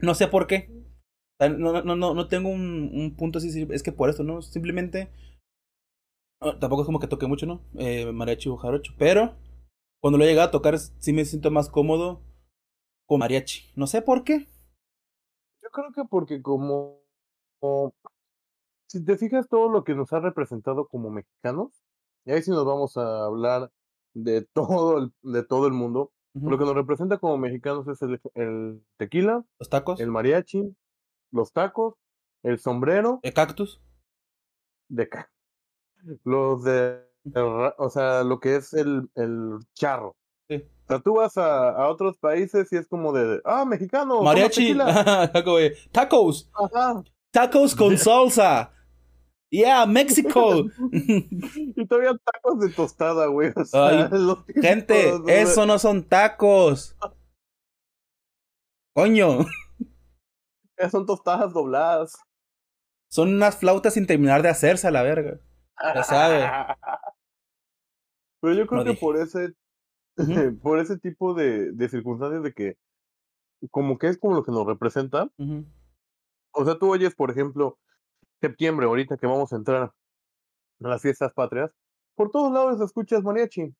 [0.00, 0.70] No sé por qué.
[1.40, 4.42] No, no, no, no tengo un, un punto así, es que por eso, ¿no?
[4.42, 5.10] Simplemente...
[6.60, 7.62] tampoco es como que toque mucho, ¿no?
[7.74, 8.92] Eh, mariachi o jarocho.
[8.98, 9.36] Pero
[10.00, 12.22] cuando lo he llegado a tocar, sí me siento más cómodo
[13.06, 13.72] con mariachi.
[13.74, 14.46] No sé por qué.
[15.62, 17.02] Yo creo que porque como
[18.88, 21.72] si te fijas todo lo que nos ha representado como mexicanos,
[22.24, 23.70] y ahí sí nos vamos a hablar
[24.14, 28.20] de todo el, de todo el mundo, lo que nos representa como mexicanos es el,
[28.34, 30.74] el tequila, los tacos, el mariachi,
[31.32, 31.94] los tacos,
[32.42, 33.80] el sombrero, el cactus,
[34.88, 35.08] de
[36.24, 37.00] los de,
[37.34, 40.16] o sea, lo que es el, el charro.
[40.48, 40.64] Sí.
[40.84, 44.22] O sea, tú vas a, a, otros países y es como de, ah, mexicano.
[44.22, 44.76] Mariachi,
[45.92, 46.50] tacos.
[47.30, 48.72] Tacos con salsa.
[49.50, 50.64] Yeah, México.
[50.92, 53.52] y todavía tacos de tostada, güey.
[53.56, 54.10] O sea,
[54.60, 56.96] gente, eso no son tacos.
[58.94, 59.46] Coño.
[60.90, 62.14] Son tostadas dobladas.
[63.10, 65.40] Son unas flautas sin terminar de hacerse a la verga.
[65.94, 66.44] Ya sabe.
[68.40, 69.54] Pero yo creo que por ese,
[70.62, 72.76] por ese tipo de, de, circunstancias de que,
[73.70, 75.30] como que es como lo que nos representa.
[76.52, 77.78] O sea, tú oyes, por ejemplo,
[78.40, 81.70] septiembre, ahorita que vamos a entrar a las fiestas patrias,
[82.14, 83.74] por todos lados escuchas mariachi.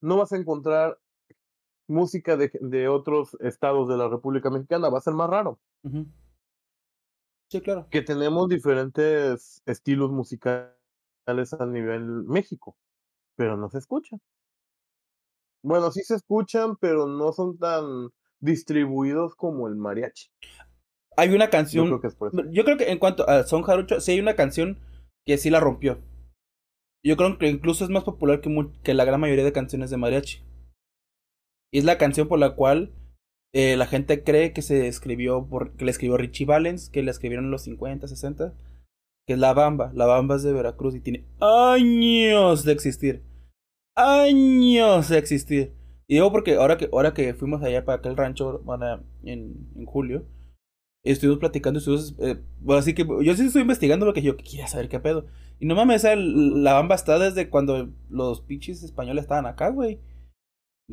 [0.00, 0.98] No vas a encontrar
[1.86, 5.58] música de, de otros estados de la República Mexicana, va a ser más raro.
[7.50, 7.86] Sí, claro.
[7.90, 10.74] Que tenemos diferentes estilos musicales
[11.58, 12.76] a nivel México,
[13.36, 14.20] pero no se escuchan.
[15.62, 20.28] Bueno, sí se escuchan, pero no son tan distribuidos como el mariachi.
[21.16, 21.86] Hay una canción.
[21.86, 22.50] Yo creo que, es por eso.
[22.50, 24.78] Yo creo que en cuanto a Son Jarocho, sí hay una canción
[25.24, 25.98] que sí la rompió.
[27.04, 28.50] Yo creo que incluso es más popular que,
[28.82, 30.42] que la gran mayoría de canciones de mariachi.
[31.72, 32.92] Y es la canción por la cual
[33.52, 37.10] eh, la gente cree que se escribió por, que le escribió Richie Valens, que la
[37.10, 38.54] escribieron en los 50, 60,
[39.26, 39.92] que es La Bamba.
[39.94, 43.22] La Bamba es de Veracruz y tiene años de existir.
[43.96, 45.74] Años de existir.
[46.06, 48.62] Y digo porque ahora que, ahora que fuimos allá para aquel rancho
[49.22, 50.26] en, en julio,
[51.12, 52.40] estuvimos platicando, estuvimos, eh,
[52.70, 55.26] así que yo sí estoy investigando lo que yo quería saber qué pedo.
[55.60, 60.00] Y no mames, la bamba está desde cuando los pinches españoles estaban acá, güey.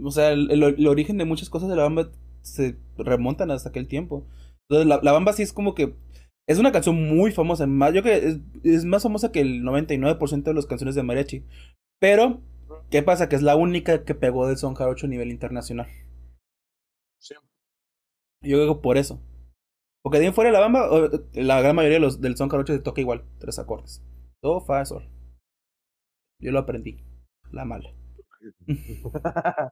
[0.02, 3.88] O sea, el, el, origen de muchas cosas de la bamba se remontan hasta aquel
[3.88, 4.28] tiempo.
[4.70, 5.96] Entonces, la, la bamba sí es como que.
[6.48, 7.66] Es una canción muy famosa.
[7.68, 11.04] Más, yo creo que es, es más famosa que el 99% de las canciones de
[11.04, 11.46] mariachi.
[12.00, 12.42] Pero,
[12.90, 13.30] ¿qué pasa?
[13.30, 15.88] Que es la única que pegó del son jarocho a nivel internacional.
[17.20, 17.36] Sí.
[18.42, 19.22] Yo creo por eso.
[20.04, 20.90] Porque de ahí fuera de la bamba,
[21.34, 24.04] la gran mayoría de los, del son jarocho se toca igual, tres acordes.
[24.42, 25.08] Do, fa, sol.
[26.40, 27.04] Yo lo aprendí.
[27.52, 27.90] La mala.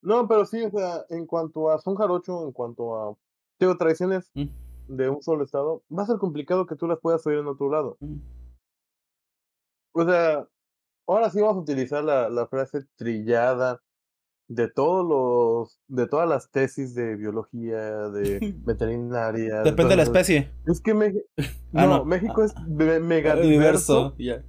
[0.00, 3.16] No, pero sí, o sea, en cuanto a son jarocho, en cuanto a
[3.58, 4.46] tengo tradiciones Mm.
[4.86, 7.68] de un solo estado, va a ser complicado que tú las puedas oír en otro
[7.68, 7.96] lado.
[8.00, 8.18] Mm.
[9.92, 10.46] O sea,
[11.08, 13.82] ahora sí vamos a utilizar la, la frase trillada
[14.48, 19.58] de todos los, de todas las tesis de biología, de veterinaria.
[19.62, 20.50] de Depende de la especie.
[20.66, 21.24] Es que Meji-
[21.74, 22.04] Ah, no, no.
[22.06, 24.14] México Ah, es me- mega diverso.
[24.18, 24.42] Ya.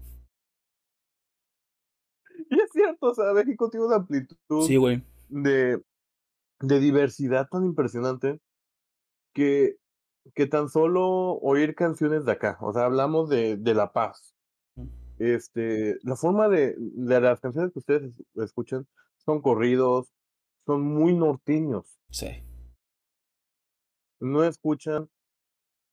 [2.50, 5.04] Y es cierto, o sea, México tiene una amplitud Sí, güey.
[5.28, 5.84] de,
[6.62, 8.40] de diversidad tan impresionante
[9.36, 9.78] que,
[10.34, 14.34] que tan solo oír canciones de acá, o sea, hablamos de, de La Paz.
[15.20, 18.88] Este, la forma de, de las canciones que ustedes es- escuchan
[19.30, 20.12] son corridos,
[20.66, 22.44] son muy norteños, Sí.
[24.20, 25.08] no escuchan,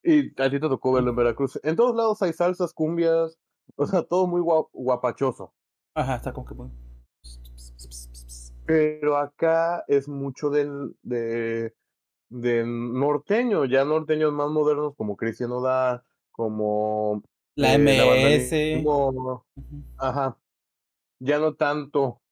[0.02, 3.38] y a ti te tocó verlo en Veracruz, en todos lados hay salsas, cumbias,
[3.76, 5.52] o sea, todo muy gua- guapachoso.
[5.94, 6.70] Ajá, está como que muy.
[8.64, 11.74] Pero acá es mucho del, de,
[12.30, 17.22] de norteño, ya norteños más modernos como Cristian Odal, como
[17.54, 18.82] La eh, MS.
[18.82, 19.44] Ujú.
[19.98, 20.38] ajá,
[21.20, 22.22] ya no tanto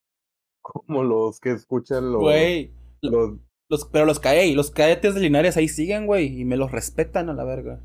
[0.65, 2.73] como los que escuchan los, Güey.
[3.03, 3.39] los
[3.69, 7.29] Los, pero los cae, los cadetes de Linares ahí siguen, güey, y me los respetan
[7.29, 7.81] a la verga.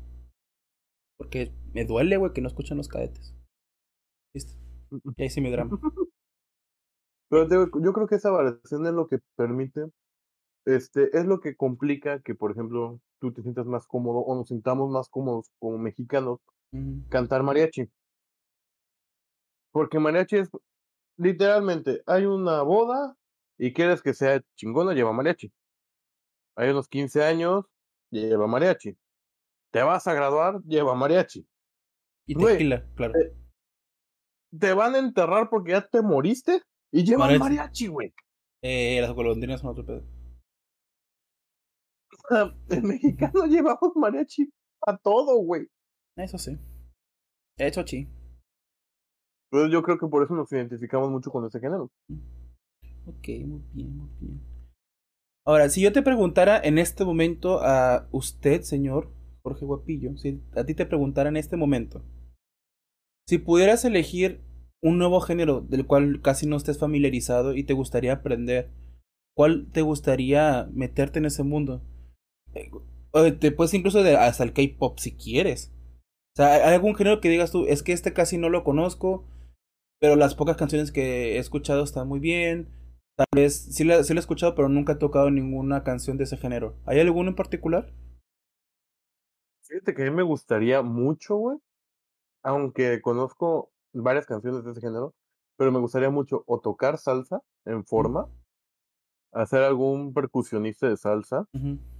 [1.18, 3.34] Porque me duele, güey, que no escuchan los cadetes.
[4.34, 4.54] ¿Viste?
[5.16, 5.78] Y ahí sí mi drama.
[7.30, 9.86] Pero digo, yo creo que esa variación es lo que permite,
[10.66, 14.48] este, es lo que complica que, por ejemplo, tú te sientas más cómodo o nos
[14.48, 16.40] sintamos más cómodos como mexicanos
[17.08, 17.88] cantar mariachi.
[19.72, 20.50] Porque mariachi es,
[21.20, 23.16] literalmente, hay una boda
[23.58, 25.52] y quieres que sea chingona, lleva mariachi.
[26.56, 27.66] Hay unos 15 años,
[28.10, 28.96] lleva mariachi.
[29.70, 31.46] Te vas a graduar, lleva mariachi.
[32.26, 33.14] Y tequila, claro.
[34.58, 37.40] Te van a enterrar porque ya te moriste y llevan Mariachi.
[37.40, 38.14] mariachi, güey.
[38.62, 40.02] Eh, las golondrinas son otro pedo.
[42.68, 44.50] El mexicano llevamos mariachi
[44.86, 45.68] a todo, güey.
[46.16, 46.58] Eso sí.
[47.56, 48.08] Eso sí.
[49.50, 51.90] Entonces yo creo que por eso nos identificamos mucho con ese género.
[53.06, 54.40] Ok, muy bien, muy bien.
[55.44, 59.10] Ahora, si yo te preguntara en este momento a usted, señor
[59.42, 62.04] Jorge Guapillo, si a ti te preguntara en este momento,
[63.26, 64.42] si pudieras elegir
[64.82, 68.70] un nuevo género del cual casi no estés familiarizado y te gustaría aprender,
[69.34, 71.82] ¿cuál te gustaría meterte en ese mundo?
[72.54, 75.72] Eh, te puedes incluso de, hasta el K-pop si quieres.
[76.34, 79.26] O sea, ¿hay algún género que digas tú, es que este casi no lo conozco,
[80.00, 82.68] pero las pocas canciones que he escuchado están muy bien?
[83.16, 86.24] Tal vez sí la, sí la he escuchado, pero nunca he tocado ninguna canción de
[86.24, 86.76] ese género.
[86.86, 87.92] ¿Hay alguno en particular?
[89.62, 91.58] Fíjate que a mí me gustaría mucho, güey.
[92.42, 95.14] Aunque conozco varias canciones de ese género,
[95.56, 98.28] pero me gustaría mucho o tocar salsa en forma,
[99.32, 101.46] hacer algún percusionista de salsa,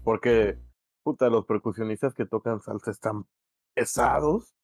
[0.02, 0.58] porque,
[1.02, 3.26] puta, los percusionistas que tocan salsa están
[3.74, 4.54] pesados.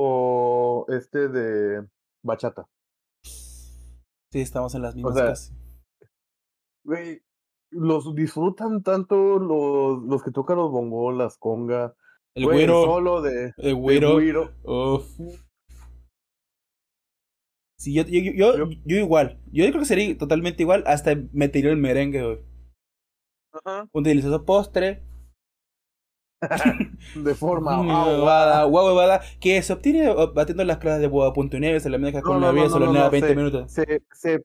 [0.00, 1.84] O este de
[2.22, 2.68] bachata.
[3.24, 5.56] Sí, estamos en las mismas o sea,
[6.84, 7.20] Güey,
[7.70, 11.94] los disfrutan tanto los, los que tocan los bongos, las congas,
[12.36, 12.84] el güero.
[12.84, 13.52] solo de.
[13.56, 14.20] El güero.
[17.76, 19.40] Sí, yo, yo, yo, yo, igual.
[19.52, 20.84] Yo creo que sería totalmente igual.
[20.86, 22.38] Hasta metería el merengue, güey.
[23.52, 23.88] Ajá.
[23.92, 25.02] Un delicioso postre.
[27.14, 32.22] de forma aguada, huevada, que se obtiene batiendo las clases de boda.9, se le deja
[32.22, 33.72] con la vida, solo no, 20 minutos.
[33.72, 34.42] Se, se,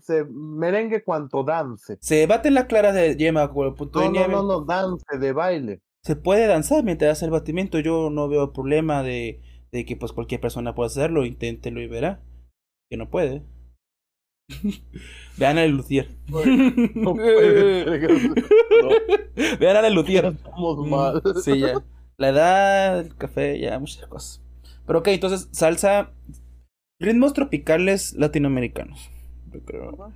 [0.00, 1.98] se merengue cuanto dance.
[2.00, 5.80] Se baten las claras de yema con punto no, no, no, no, dance de baile
[6.02, 7.78] se puede danzar mientras hace el batimiento.
[7.78, 9.40] Yo no veo problema de,
[9.70, 12.20] de que pues cualquier persona pueda hacerlo, inténtelo y verá
[12.90, 13.42] que no puede.
[15.36, 16.08] Vean a Lucier.
[16.94, 17.14] No
[19.60, 20.26] Vean a Lucier.
[20.26, 21.22] Estamos mal.
[21.42, 21.82] Sí, ya.
[22.18, 24.42] La edad, el café, ya, muchas cosas.
[24.86, 26.12] Pero ok, entonces, salsa.
[27.00, 29.10] Ritmos tropicales latinoamericanos.
[29.52, 30.12] Yo creo.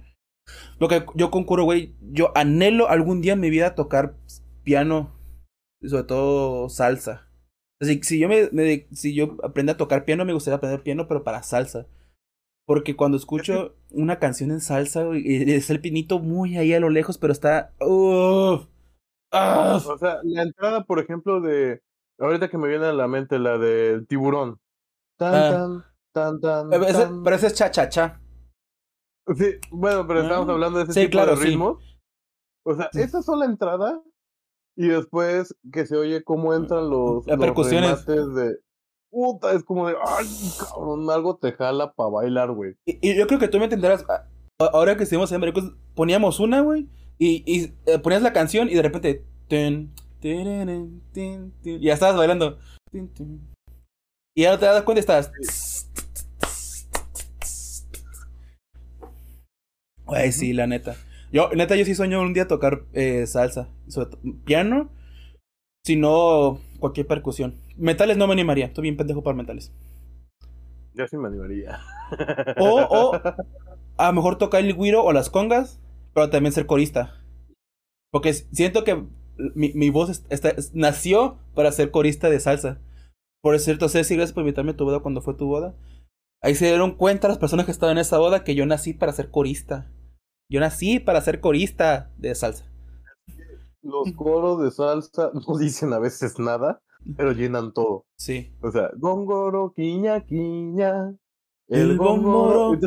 [0.78, 1.94] Lo que yo concurro, güey.
[2.00, 4.14] Yo anhelo algún día en mi vida tocar
[4.62, 5.16] piano
[5.82, 7.28] sobre todo salsa.
[7.80, 11.24] Así si yo me, si yo aprendo a tocar piano, me gustaría aprender piano, pero
[11.24, 11.86] para salsa.
[12.66, 17.16] Porque cuando escucho una canción en salsa, es el pinito muy ahí a lo lejos,
[17.16, 17.72] pero está.
[17.78, 18.68] O
[19.98, 21.80] sea, la entrada, por ejemplo, de.
[22.18, 24.58] Ahorita que me viene a la mente la del tiburón.
[25.18, 25.50] Tan, ah.
[26.12, 28.20] tan, tan, tan, ese, Pero ese es cha-cha-cha.
[29.36, 30.52] Sí, bueno, pero estamos ah.
[30.52, 32.00] hablando de ese tipo de ritmos.
[32.64, 34.02] O sea, esa sola entrada
[34.76, 38.04] y después que se oye cómo entran los, Las percusiones.
[38.06, 38.58] de.
[39.16, 39.94] Puta, es como de.
[40.06, 40.26] ¡Ay,
[40.58, 41.10] cabrón!
[41.10, 42.74] Algo te jala para bailar, güey.
[42.84, 44.04] Y, yo creo que tú me entenderás.
[44.58, 45.62] Ahora que estuvimos en América,
[45.94, 46.86] poníamos una, güey.
[47.16, 49.24] Y, y eh, ponías la canción y de repente.
[49.48, 49.90] Ten,
[50.20, 52.58] y ya estabas bailando.
[54.34, 55.88] Y ahora te das cuenta y estás.
[60.04, 60.94] Güey, sí, la neta.
[61.32, 63.70] Yo, neta, yo sí sueño un día tocar eh, salsa.
[64.44, 64.90] piano,
[65.86, 67.64] si no cualquier percusión.
[67.76, 68.66] Metales no me animaría.
[68.66, 69.72] Estoy bien pendejo para metales.
[70.94, 71.80] Yo sí me animaría.
[72.58, 73.12] O, o
[73.96, 75.80] a lo mejor tocar el guiro o las congas,
[76.14, 77.22] pero también ser corista.
[78.10, 79.04] Porque siento que
[79.54, 82.78] mi, mi voz está, nació para ser corista de salsa.
[83.42, 85.74] Por cierto, Ceci, gracias por invitarme a tu boda cuando fue tu boda.
[86.42, 89.12] Ahí se dieron cuenta las personas que estaban en esa boda que yo nací para
[89.12, 89.90] ser corista.
[90.50, 92.64] Yo nací para ser corista de salsa.
[93.82, 96.80] Los coros de salsa no dicen a veces nada,
[97.16, 98.06] pero llenan todo.
[98.16, 98.52] Sí.
[98.62, 101.14] O sea, gongoro, quiña, quiña.
[101.68, 102.78] El, gongoro.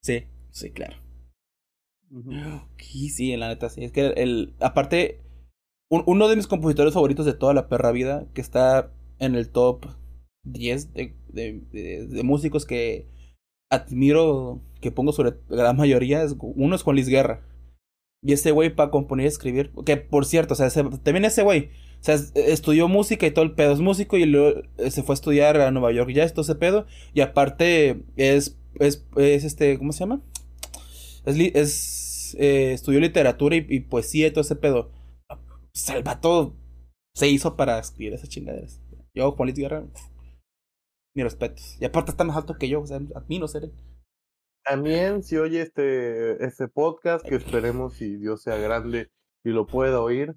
[0.00, 0.24] Sí.
[0.50, 0.96] sí, claro.
[2.78, 3.84] Sí, sí, en la neta, sí.
[3.84, 4.54] Es que el.
[4.60, 5.22] Aparte,
[5.88, 9.86] uno de mis compositores favoritos de toda la perra vida, que está en el top
[10.44, 13.08] 10 de, de músicos que
[13.70, 17.40] admiro que pongo sobre la mayoría, es, uno es Juan Luis Guerra.
[18.22, 21.70] Y ese güey para componer y escribir, que por cierto, o sea, también ese güey,
[22.04, 25.14] sea, estudió música y todo el pedo es músico y luego eh, se fue a
[25.14, 26.86] estudiar a Nueva York ya, todo ese pedo.
[27.14, 30.20] Y aparte es, es, es este, ¿cómo se llama?
[31.24, 32.02] Es, es
[32.38, 34.90] eh, estudió literatura y, poesía y todo ese pedo.
[35.72, 36.56] Salvato
[37.14, 38.82] se hizo para escribir esas chingaderas.
[39.14, 39.86] Yo, Juan Luis Guerra,
[41.14, 41.62] mi respeto.
[41.80, 43.70] Y aparte está más alto que yo, o sea, a mí no seré.
[44.64, 49.10] También si oye este, este podcast, que esperemos si Dios sea grande
[49.44, 50.36] y lo pueda oír,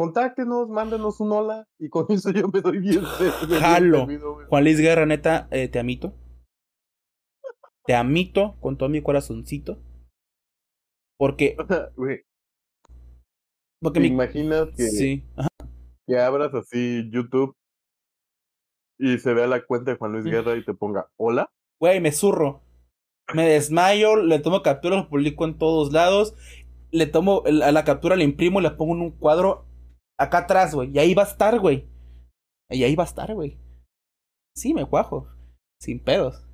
[0.00, 3.04] contáctenos, mándenos un hola y con eso yo me doy bien.
[3.60, 4.06] Jalo.
[4.48, 6.14] Juan Luis Guerra, neta, eh, te amito.
[7.84, 9.78] Te amito con todo mi corazoncito.
[11.18, 11.54] Porque.
[13.82, 15.24] porque ¿Te imaginas que, sí.
[16.06, 17.54] que abras así YouTube
[18.98, 21.50] y se vea la cuenta de Juan Luis Guerra y te ponga hola.
[21.78, 22.62] Güey, me zurro.
[23.34, 26.34] Me desmayo, le tomo captura, lo publico en todos lados.
[26.90, 29.69] le tomo a la captura, le imprimo, le pongo en un cuadro
[30.20, 30.90] acá atrás, güey.
[30.92, 31.88] Y ahí va a estar, güey.
[32.68, 33.58] Y ahí va a estar, güey.
[34.54, 35.28] Sí, me cuajo.
[35.80, 36.46] Sin pedos.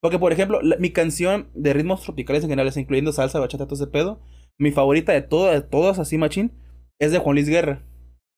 [0.00, 3.90] Porque, por ejemplo, mi canción de ritmos tropicales en general, incluyendo salsa, bachata, todo ese
[3.90, 4.20] pedo,
[4.58, 6.52] mi favorita de, todo, de todas así, machín,
[7.00, 7.84] es de Juan Luis Guerra.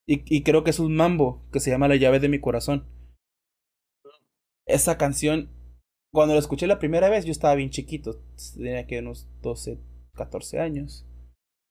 [0.06, 2.86] Y, y, creo que es un mambo que se llama La llave de mi corazón.
[4.66, 5.50] Esa canción,
[6.12, 8.22] cuando la escuché la primera vez, yo estaba bien chiquito.
[8.54, 9.78] Tenía que unos 12,
[10.14, 11.09] 14 años.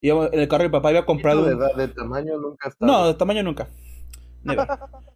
[0.01, 1.43] Y en el carro de mi papá había comprado.
[1.43, 3.69] De, edad, de tamaño nunca No, de tamaño nunca.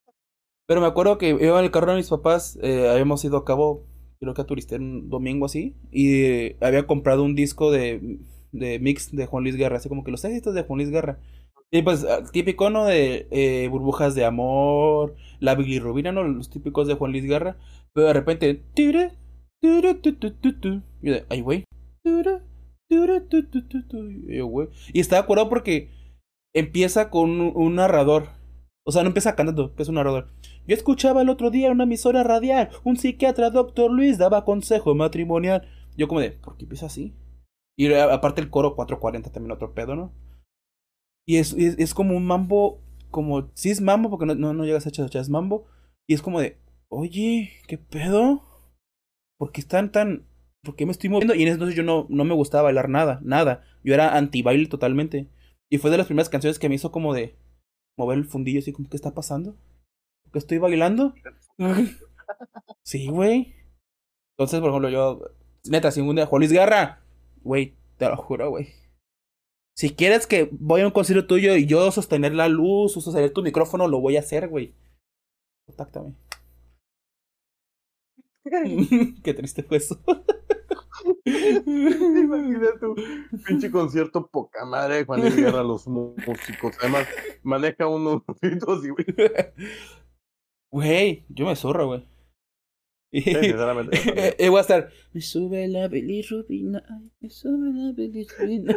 [0.67, 3.45] Pero me acuerdo que iba en el carro de mis papás, eh, habíamos ido a
[3.45, 3.86] cabo,
[4.19, 8.19] creo que a turista un domingo así, y había comprado un disco de,
[8.53, 11.19] de mix de Juan Luis Guerra, así como que los éxitos de Juan Luis Guerra.
[11.69, 12.86] Y pues, ah, típico, ¿no?
[12.86, 16.23] De eh, burbujas de amor, la bilirrubina, ¿no?
[16.23, 17.57] Los típicos de Juan Luis Guerra.
[17.93, 18.63] Pero de repente,
[21.01, 21.63] y de, ay, güey.
[24.93, 25.89] Y está de acuerdo porque
[26.53, 28.29] empieza con un, narrador.
[28.85, 30.29] O sea, no empieza cantando, es un narrador.
[30.67, 34.95] Yo escuchaba el otro día en una emisora radial, un psiquiatra, doctor Luis, daba consejo
[34.95, 35.67] matrimonial.
[35.97, 37.15] Yo como de, ¿por qué empieza así?
[37.77, 40.13] Y aparte el coro 440 también otro pedo, ¿no?
[41.25, 44.85] Y es, es, como un mambo, como, sí es mambo porque no, no, no llegas
[44.85, 45.65] a echar, es mambo.
[46.07, 46.57] Y es como de,
[46.89, 48.43] oye, ¿qué pedo?
[49.37, 50.27] ¿Por qué están tan
[50.64, 51.36] ¿por qué me estoy moviendo?
[51.36, 53.64] Y en ese entonces yo no, no me gustaba bailar nada, nada.
[53.84, 55.30] Yo era anti-baile totalmente.
[55.70, 57.36] Y fue de las primeras canciones que me hizo como de
[57.97, 59.55] mover el fundillo, así como, ¿qué está pasando?
[60.24, 61.14] ¿Por qué estoy bailando?
[62.84, 63.53] sí, güey.
[64.38, 65.22] Entonces, por ejemplo, yo,
[65.66, 67.03] neta, si un día, Juan Luis Guerra,
[67.43, 68.70] güey, te lo juro, güey.
[69.76, 73.32] Si quieres que voy a un concierto tuyo y yo sostener la luz o sostener
[73.32, 74.74] tu micrófono, lo voy a hacer, güey.
[75.66, 76.14] Contáctame.
[79.23, 79.99] Qué triste fue eso.
[81.25, 82.95] Imagínate tu
[83.45, 86.75] pinche concierto poca madre cuando Guerra los músicos.
[86.79, 87.07] Además,
[87.43, 89.05] maneja unos gritos y güey.
[90.71, 92.05] Güey, yo me zorro, güey.
[93.13, 94.35] Sinceramente.
[94.39, 94.89] y voy a estar.
[95.13, 96.83] Me sube la bilirrubina.
[97.19, 98.75] Me sube la bilirrubina.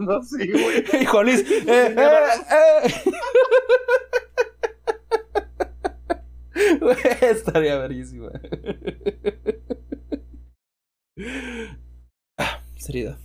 [0.00, 1.02] no, sí, güey.
[1.02, 1.40] Hijo Luis.
[1.50, 2.94] Eh, eh, eh.
[7.20, 8.30] Estaría verísima.
[12.38, 13.18] Ah, seriedad.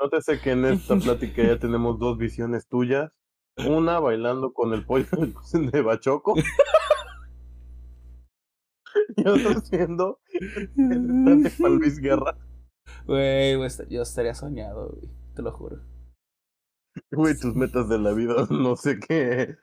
[0.00, 3.10] Nótese que en esta plática ya tenemos dos visiones tuyas.
[3.56, 5.06] Una bailando con el pollo
[5.52, 6.34] de Bachoco.
[9.16, 10.20] y otra siendo
[10.76, 12.36] el Juan Luis Guerra.
[13.06, 13.56] Güey,
[13.88, 15.08] yo estaría soñado, güey.
[15.34, 15.80] Te lo juro.
[17.10, 19.56] Güey, tus metas de la vida, no sé qué.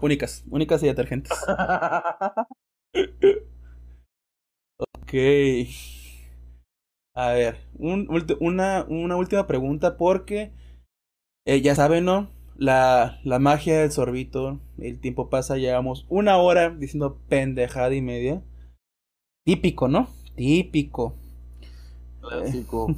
[0.00, 1.32] Únicas, únicas y detergentes.
[4.78, 5.14] Ok.
[7.14, 8.08] A ver, un,
[8.40, 10.52] una, una última pregunta porque
[11.46, 12.30] eh, ya saben, ¿no?
[12.56, 18.42] La, la magia del sorbito, el tiempo pasa, llevamos una hora diciendo pendejada y media.
[19.44, 20.08] Típico, ¿no?
[20.34, 21.14] Típico.
[22.20, 22.94] Clásico.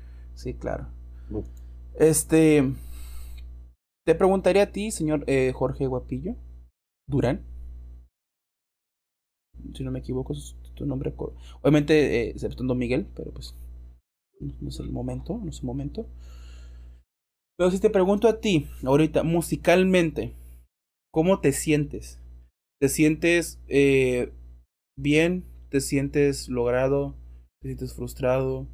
[0.34, 0.88] sí, claro.
[1.98, 2.64] Este.
[4.06, 6.36] Te preguntaría a ti, señor eh, Jorge Guapillo
[7.08, 7.44] Durán.
[9.74, 10.32] Si no me equivoco,
[10.76, 11.12] tu nombre.
[11.60, 12.34] Obviamente, eh,
[12.76, 13.52] Miguel, pero pues
[14.60, 16.06] no es el momento, no es el momento.
[17.58, 20.34] Pero si te pregunto a ti, ahorita, musicalmente,
[21.10, 22.20] ¿cómo te sientes?
[22.80, 24.30] ¿Te sientes eh,
[24.96, 25.44] bien?
[25.68, 27.16] ¿Te sientes logrado?
[27.60, 28.68] ¿Te sientes frustrado?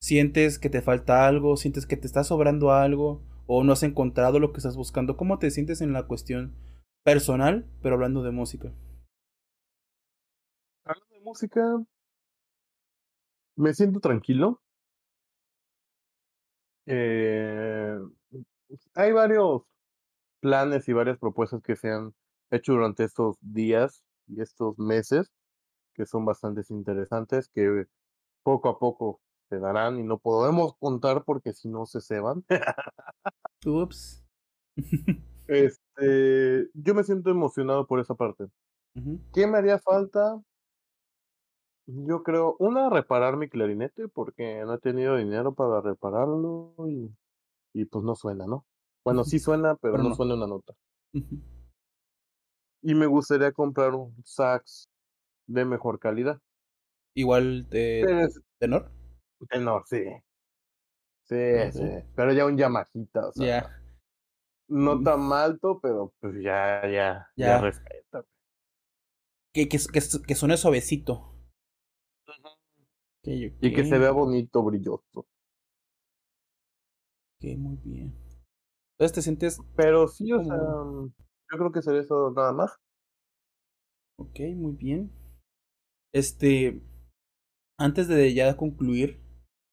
[0.00, 1.56] ¿Sientes que te falta algo?
[1.56, 3.25] ¿Sientes que te está sobrando algo?
[3.46, 5.16] ¿O no has encontrado lo que estás buscando?
[5.16, 6.54] ¿Cómo te sientes en la cuestión
[7.04, 8.72] personal, pero hablando de música?
[11.26, 11.60] música
[13.56, 14.60] me siento tranquilo.
[16.86, 17.98] Eh,
[18.94, 19.62] hay varios
[20.40, 22.14] planes y varias propuestas que se han
[22.50, 25.32] hecho durante estos días y estos meses
[25.94, 27.86] que son bastante interesantes, que
[28.44, 32.44] poco a poco se darán y no podemos contar porque si no se ceban.
[33.64, 34.24] Ups.
[35.48, 38.46] este, yo me siento emocionado por esa parte.
[39.32, 40.40] ¿Qué me haría falta?
[41.86, 47.14] Yo creo, una, reparar mi clarinete, porque no he tenido dinero para repararlo y,
[47.74, 48.66] y pues no suena, ¿no?
[49.04, 50.74] Bueno, sí suena, pero, no, suena una nota.
[51.12, 54.88] Y me gustaría comprar un sax
[55.46, 56.40] de mejor calidad.
[57.14, 58.28] Igual de
[58.58, 58.90] tenor.
[59.48, 60.04] Tenor, sí.
[61.24, 61.90] Sí, sí.
[62.14, 63.70] Pero ya un Yamajita, o sea.
[64.68, 68.24] No tan alto, pero pues ya, ya, ya, respeta.
[69.52, 71.36] Que, que, que, que suene suavecito.
[73.22, 75.26] Y que se vea bonito, brilloso.
[77.38, 78.14] Ok, muy bien.
[78.92, 79.60] Entonces te sientes.
[79.76, 82.76] Pero sí, o sea, yo creo que sería eso nada más.
[84.18, 85.12] Ok, muy bien.
[86.12, 86.82] Este.
[87.78, 89.20] Antes de ya concluir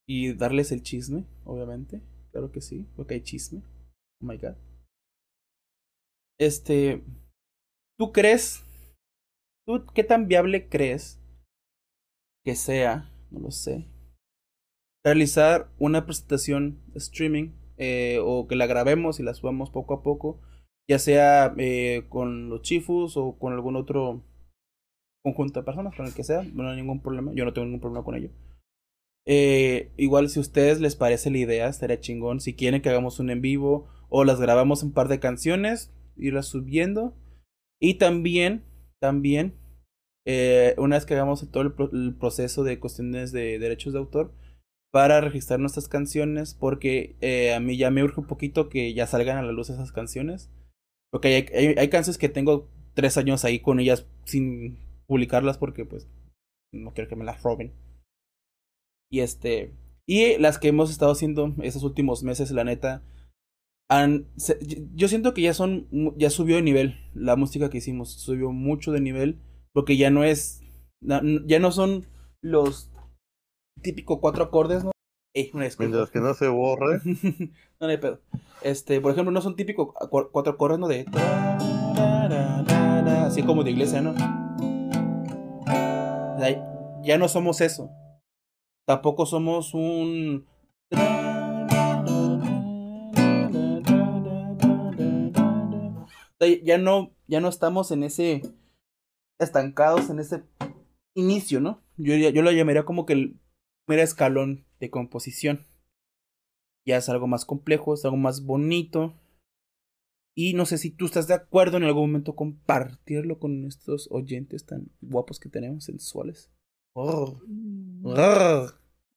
[0.08, 2.01] y darles el chisme, obviamente.
[2.32, 3.62] Claro que sí, porque hay chisme.
[4.22, 4.56] Oh my god.
[6.39, 7.04] Este.
[7.97, 8.64] ¿Tú crees?
[9.66, 11.22] ¿Tú qué tan viable crees
[12.43, 13.12] que sea?
[13.32, 13.88] No lo sé.
[15.06, 20.41] Realizar una presentación streaming eh, o que la grabemos y la subamos poco a poco,
[20.89, 24.24] ya sea eh, con los chifus o con algún otro
[25.24, 27.82] conjunto de personas, con el que sea, no hay ningún problema, yo no tengo ningún
[27.82, 28.30] problema con ello.
[29.26, 32.40] Eh, igual si a ustedes les parece la idea, estaría chingón.
[32.40, 36.48] Si quieren que hagamos un en vivo o las grabamos un par de canciones, irlas
[36.48, 37.16] subiendo.
[37.80, 38.64] Y también,
[39.00, 39.56] también,
[40.26, 44.34] eh, una vez que hagamos todo el, proceso de cuestiones de derechos de autor,
[44.92, 49.08] para registrar nuestras canciones, porque eh, a mí ya me urge un poquito que ya
[49.08, 50.52] salgan a la luz esas canciones.
[51.12, 56.08] Porque hay, hay, canciones que tengo tres años ahí con ellas sin publicarlas porque pues
[56.72, 57.74] no quiero que me las roben.
[59.14, 59.78] Y este.
[60.07, 63.03] Y las que hemos estado haciendo esos últimos meses, la neta.
[63.88, 64.26] Han,
[64.95, 65.88] yo siento que ya son.
[66.18, 68.11] Ya subió de nivel la música que hicimos.
[68.11, 69.39] Subió mucho de nivel.
[69.72, 70.64] Porque ya no es.
[70.99, 72.07] Ya no son
[72.41, 72.91] los
[73.84, 74.89] típicos cuatro acordes, ¿no?
[75.36, 76.99] Eh, Mientras que no se borre.
[77.80, 78.20] no, hay pedo.
[78.64, 80.88] Este, por ejemplo, no son típicos cuatro acordes, ¿no?
[80.88, 81.05] De.
[83.28, 84.16] Así como de iglesia, ¿no?
[87.03, 87.91] Ya no somos eso.
[88.86, 90.46] Tampoco somos un...
[96.64, 98.42] Ya no, ya no estamos en ese
[99.40, 100.44] estancados en ese
[101.16, 101.82] inicio, ¿no?
[101.96, 103.40] Yo, yo lo llamaría como que el
[103.86, 105.66] primer escalón de composición.
[106.86, 109.14] Ya es algo más complejo, es algo más bonito.
[110.36, 114.66] Y no sé si tú estás de acuerdo en algún momento compartirlo con estos oyentes
[114.66, 116.52] tan guapos que tenemos, sensuales.
[116.96, 118.14] Mm.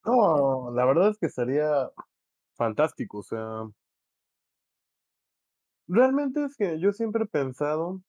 [0.05, 1.91] No, la verdad es que sería
[2.55, 3.68] fantástico, o sea.
[5.89, 8.01] Realmente es que yo siempre he pensado,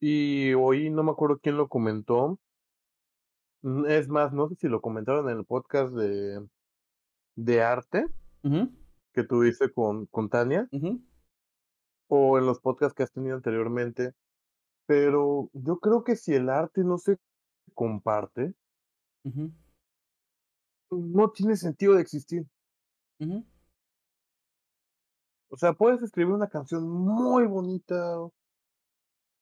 [0.00, 2.40] y hoy no me acuerdo quién lo comentó.
[3.62, 6.44] Mm, es más, no sé si lo comentaron en el podcast de,
[7.36, 8.06] de arte
[9.12, 10.68] que tuviste con, con Tania,
[12.08, 14.12] o en los podcasts que has tenido anteriormente.
[14.86, 17.18] Pero yo creo que si el arte no se
[17.72, 18.54] comparte,
[20.90, 22.46] no tiene sentido de existir.
[25.48, 27.94] O sea, puedes escribir una canción muy bonita,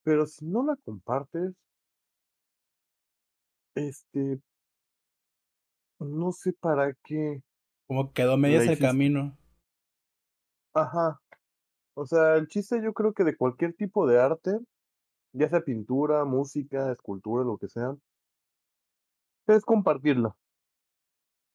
[0.03, 1.55] pero si no la compartes,
[3.75, 4.41] este,
[6.01, 7.43] no sé para qué.
[7.87, 9.37] Como quedó medias el camino.
[10.75, 11.21] Ajá.
[11.95, 14.59] O sea, el chiste yo creo que de cualquier tipo de arte,
[15.33, 17.95] ya sea pintura, música, escultura, lo que sea,
[19.55, 20.37] es compartirlo.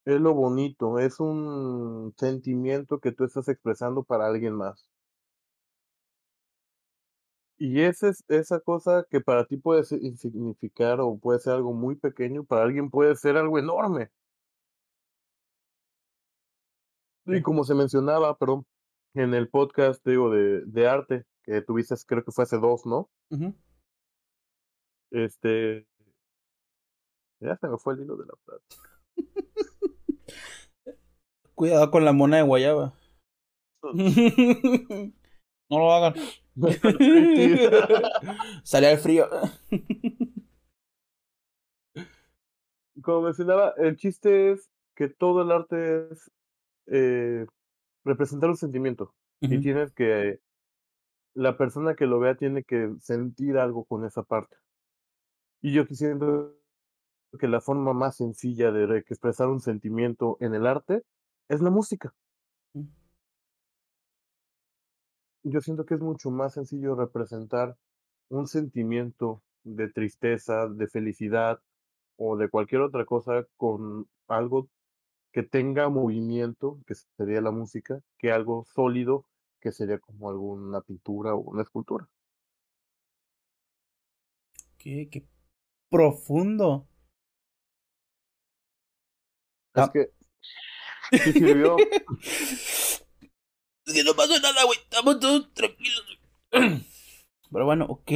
[0.05, 4.87] Es lo bonito, es un sentimiento que tú estás expresando para alguien más.
[7.57, 11.95] Y esa es esa cosa que para ti puede significar o puede ser algo muy
[11.95, 14.09] pequeño, para alguien puede ser algo enorme.
[17.27, 18.65] Y como se mencionaba, pero
[19.13, 23.09] en el podcast, digo, de, de arte, que tuviste, creo que fue hace dos, ¿no?
[25.11, 25.87] Este,
[27.45, 28.89] ya se me fue el hilo de la plática.
[31.55, 32.93] Cuidado con la mona de guayaba.
[35.69, 36.15] no lo hagan.
[38.63, 39.27] Sale al frío.
[43.01, 46.31] Como mencionaba, el chiste es que todo el arte es
[46.87, 47.45] eh,
[48.03, 49.13] representar un sentimiento.
[49.41, 50.39] Y tienes que.
[51.33, 54.55] La persona que lo vea tiene que sentir algo con esa parte.
[55.61, 56.17] Y yo quisiera
[57.37, 61.03] que la forma más sencilla de expresar un sentimiento en el arte
[61.49, 62.13] es la música.
[62.73, 62.87] Mm.
[65.43, 67.77] Yo siento que es mucho más sencillo representar
[68.29, 71.59] un sentimiento de tristeza, de felicidad
[72.17, 74.69] o de cualquier otra cosa con algo
[75.31, 79.25] que tenga movimiento, que sería la música, que algo sólido,
[79.59, 82.07] que sería como alguna pintura o una escultura.
[84.77, 85.27] Qué, qué
[85.89, 86.87] profundo.
[89.75, 89.91] Es ah.
[89.91, 90.09] que.
[91.11, 91.75] Sí sirvió.
[92.21, 94.79] es que no pasó nada, güey.
[94.79, 96.19] Estamos todos tranquilos.
[97.51, 98.11] Pero bueno, ok.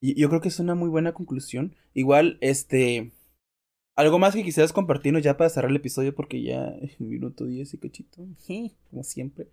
[0.00, 1.76] Yo creo que es una muy buena conclusión.
[1.92, 3.12] Igual, este.
[3.96, 6.14] ¿Algo más que quisieras compartirnos ya para cerrar el episodio?
[6.14, 8.26] Porque ya un minuto diez y cachito.
[8.90, 9.52] Como siempre.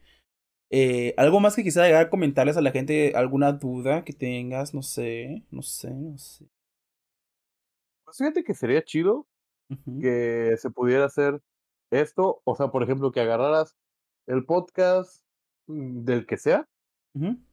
[0.74, 3.12] Eh, ¿Algo más que quisiera llegar a comentarles a la gente?
[3.16, 4.74] ¿Alguna duda que tengas?
[4.74, 6.48] No sé, no sé, no sé.
[8.06, 9.28] Pues fíjate que sería chido
[10.02, 11.42] que se pudiera hacer
[11.92, 12.42] esto.
[12.46, 13.76] O sea, por ejemplo, que agarraras
[14.28, 15.24] el podcast
[15.68, 16.68] mm, del que sea,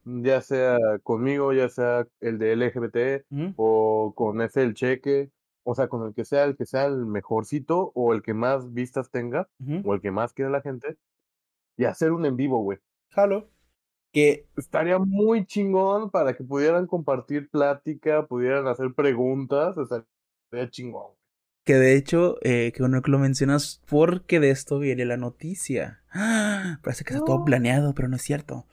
[0.05, 3.25] ya sea conmigo, ya sea el de LGBT
[3.57, 5.31] o con ese el cheque,
[5.63, 8.73] o sea, con el que sea, el que sea el mejorcito o el que más
[8.73, 9.49] vistas tenga
[9.83, 10.97] o el que más quiera la gente
[11.77, 12.79] y hacer un en vivo, güey.
[13.11, 13.49] Jalo.
[14.11, 21.18] Que estaría muy chingón para que pudieran compartir plática, pudieran hacer preguntas, estaría chingón.
[21.65, 26.03] Que de hecho, eh, que bueno que lo mencionas, porque de esto viene la noticia.
[26.81, 28.65] Parece que está todo planeado, pero no es cierto.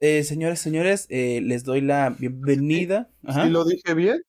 [0.00, 3.08] Eh, señores, señores, eh, les doy la bienvenida.
[3.28, 4.22] ¿Sí, lo dije bien?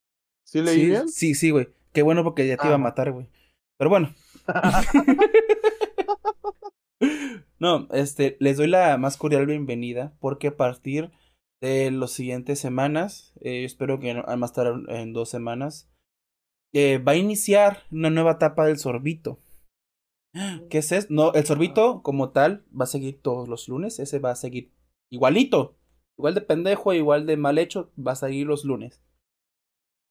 [0.44, 1.10] ¿Sí leí bien?
[1.10, 1.70] Sí, sí, güey.
[1.94, 2.78] Qué bueno porque ya te iba a ah.
[2.78, 3.28] matar, güey.
[3.78, 4.14] Pero bueno.
[7.60, 11.12] no, este, les doy la más cordial bienvenida porque a partir
[11.60, 15.90] de las siguientes semanas, eh, espero que a más tarde en dos semanas,
[16.74, 19.40] eh, va a iniciar una nueva etapa del sorbito.
[20.70, 21.08] ¿Qué es eso?
[21.12, 24.72] No, el sorbito como tal va a seguir todos los lunes, ese va a seguir
[25.12, 25.78] igualito.
[26.18, 29.02] Igual de pendejo, igual de mal hecho, va a salir los lunes.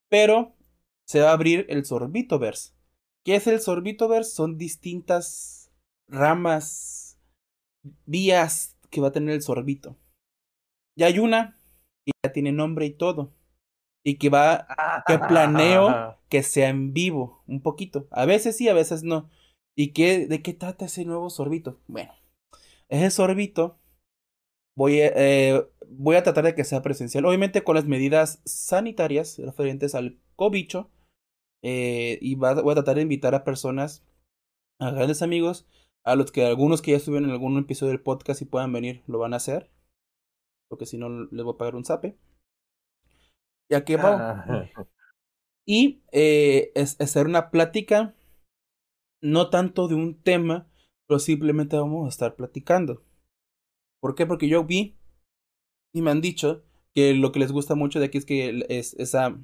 [0.08, 0.54] Pero
[1.06, 2.72] se va a abrir el Sorbitoverse.
[3.24, 4.30] ¿Qué es el Sorbitoverse?
[4.30, 5.72] Son distintas
[6.08, 7.18] ramas,
[8.06, 9.96] vías que va a tener el sorbito.
[10.96, 11.58] Ya hay una
[12.04, 13.32] que ya tiene nombre y todo.
[14.04, 14.66] Y que va,
[15.06, 18.08] que planeo que sea en vivo, un poquito.
[18.10, 19.30] A veces sí, a veces no.
[19.76, 21.78] ¿Y qué, de qué trata ese nuevo sorbito?
[21.86, 22.12] Bueno,
[22.88, 23.78] ese sorbito
[24.74, 29.94] Voy, eh, voy a tratar de que sea presencial, obviamente con las medidas sanitarias referentes
[29.94, 30.90] al cobicho.
[31.62, 34.04] Eh, y voy a tratar de invitar a personas,
[34.80, 35.66] a grandes amigos,
[36.04, 39.02] a los que algunos que ya estuvieron en algún episodio del podcast y puedan venir,
[39.06, 39.70] lo van a hacer.
[40.68, 42.16] Porque si no, les voy a pagar un zape.
[43.72, 44.68] Ya que va.
[45.66, 48.14] y eh, es, hacer una plática,
[49.22, 50.70] no tanto de un tema,
[51.08, 53.02] pero simplemente vamos a estar platicando.
[53.98, 54.26] ¿Por qué?
[54.26, 54.98] Porque yo vi
[55.94, 58.92] y me han dicho que lo que les gusta mucho de aquí es que es
[58.94, 59.40] esa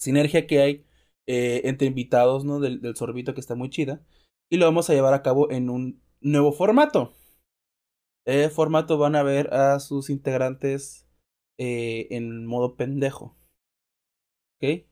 [0.00, 0.86] sinergia que hay
[1.28, 2.58] eh, entre invitados ¿no?
[2.58, 4.04] del, sorbito que está muy chida.
[4.50, 7.12] Y lo vamos a llevar a cabo en un nuevo formato.
[8.26, 11.03] El formato van a ver a sus integrantes
[11.58, 13.36] eh, en modo pendejo.
[14.56, 14.86] ¿Ok?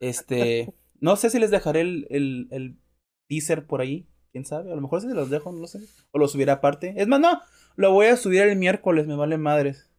[0.00, 0.72] Este.
[1.02, 2.78] No sé si les dejaré el, el, el
[3.26, 5.80] teaser por ahí quién sabe, a lo mejor si se los dejo, no lo sé.
[6.10, 6.94] O lo subiera aparte.
[6.96, 7.40] Es más, no,
[7.76, 9.90] lo voy a subir el miércoles, me vale madres.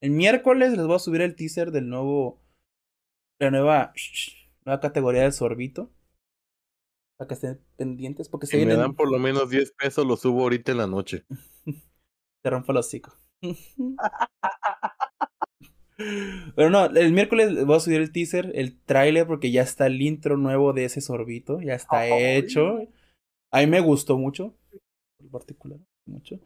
[0.00, 2.42] El miércoles les voy a subir el teaser del nuevo.
[3.38, 3.92] La nueva.
[4.64, 5.90] Nueva categoría del sorbito.
[7.16, 8.28] Para que estén pendientes.
[8.28, 11.24] Porque si me dan por lo menos 10 pesos, lo subo ahorita en la noche.
[12.42, 13.12] Te rompo el hocico.
[16.56, 20.00] Pero no, el miércoles voy a subir el teaser, el tráiler, porque ya está el
[20.00, 22.78] intro nuevo de ese sorbito, ya está hecho.
[23.50, 24.56] A mí me gustó mucho,
[25.20, 26.40] en particular, mucho.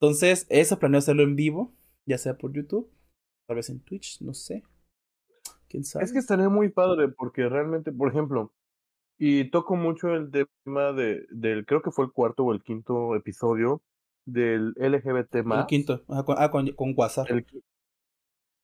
[0.00, 1.74] Entonces, eso planeo hacerlo en vivo,
[2.06, 2.90] ya sea por YouTube,
[3.46, 4.62] tal vez en Twitch, no sé.
[5.68, 6.04] ¿Quién sabe?
[6.04, 8.52] Es que estaría muy padre, porque realmente, por ejemplo,
[9.18, 13.14] y toco mucho el tema de, del, creo que fue el cuarto o el quinto
[13.14, 13.82] episodio
[14.32, 17.28] del LGBT El quinto, ah, con, con, WhatsApp.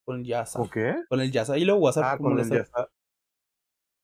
[0.05, 0.59] Con el Yasa.
[0.59, 0.95] ¿Con qué?
[1.09, 1.57] Con el Yasa.
[1.57, 2.05] Y luego WhatsApp.
[2.05, 2.89] Ah, con el Yasa.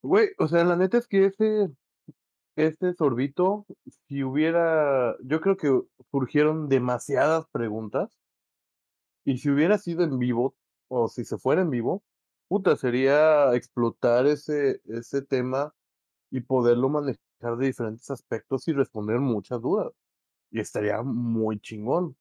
[0.02, 1.70] Güey, o sea, la neta es que ese,
[2.56, 3.66] este sorbito,
[4.06, 5.80] si hubiera, yo creo que
[6.10, 8.18] surgieron demasiadas preguntas.
[9.24, 10.54] Y si hubiera sido en vivo,
[10.88, 12.02] o si se fuera en vivo,
[12.48, 15.74] puta, sería explotar ese, ese tema
[16.30, 19.92] y poderlo manejar de diferentes aspectos y responder muchas dudas.
[20.54, 22.16] Y estaría muy chingón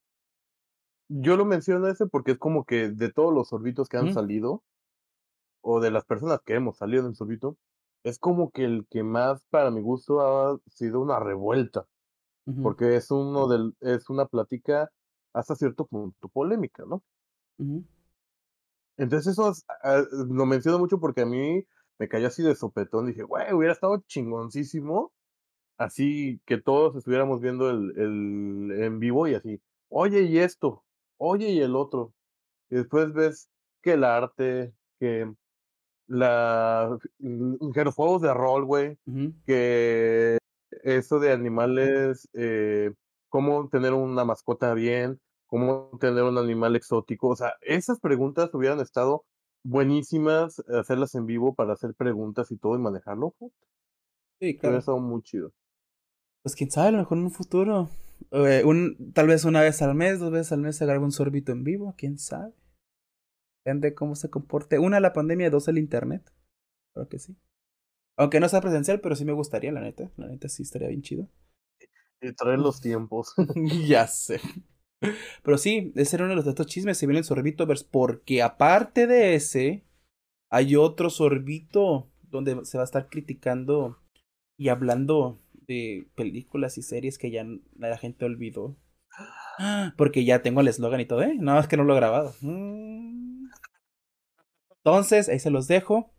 [1.10, 4.64] yo lo menciono ese porque es como que de todos los sorbitos que han salido,
[5.61, 7.57] o de las personas que hemos salido en sorbito,
[8.03, 11.85] es como que el que más para mi gusto ha sido una revuelta.
[12.61, 14.91] Porque es uno del, es una plática
[15.31, 17.01] hasta cierto punto polémica, ¿no?
[18.97, 21.65] Entonces eso ah, lo menciono mucho porque a mí
[21.97, 23.07] me cayó así de sopetón.
[23.07, 25.14] Dije, güey, hubiera estado chingoncísimo.
[25.77, 30.83] Así que todos estuviéramos viendo el, el en vivo y así, oye, y esto,
[31.17, 32.13] oye y el otro.
[32.69, 33.49] Y después ves
[33.81, 35.31] que el arte, que
[36.07, 36.97] la
[37.73, 38.97] que los juegos de rol, güey,
[39.45, 40.37] que
[40.83, 42.91] eso de animales, eh,
[43.29, 48.79] cómo tener una mascota bien, cómo tener un animal exótico, o sea, esas preguntas hubieran
[48.79, 49.25] estado
[49.63, 53.33] buenísimas, hacerlas en vivo para hacer preguntas y todo y manejarlo.
[54.39, 54.79] Sí, claro.
[54.79, 55.53] Eso muy chido.
[56.44, 57.90] Pues quién sabe, a lo mejor en un futuro.
[58.32, 61.11] Eh, un, tal vez una vez al mes, dos veces al mes se graba un
[61.11, 62.53] sorbito en vivo, quién sabe.
[63.64, 64.78] Depende cómo se comporte.
[64.78, 66.34] Una, la pandemia, dos, el internet.
[66.94, 67.38] Creo que sí.
[68.18, 70.11] Aunque no sea presencial, pero sí me gustaría, la neta.
[70.18, 71.30] La neta sí estaría bien chido.
[72.22, 73.34] Y traer los tiempos.
[73.88, 74.41] ya sé.
[75.44, 76.98] Pero sí, ese era uno de los estos chismes.
[76.98, 77.86] Se viene el Sorbitovers.
[77.86, 79.86] Porque aparte de ese,
[80.52, 83.98] hay otro sorbito donde se va a estar criticando
[84.57, 87.45] y hablando de películas y series que ya
[87.77, 88.77] la gente olvidó.
[89.98, 91.35] Porque ya tengo el eslogan y todo, ¿eh?
[91.35, 92.34] Nada más que no lo he grabado.
[92.41, 93.49] Mm.
[94.77, 96.14] Entonces, ahí se los dejo.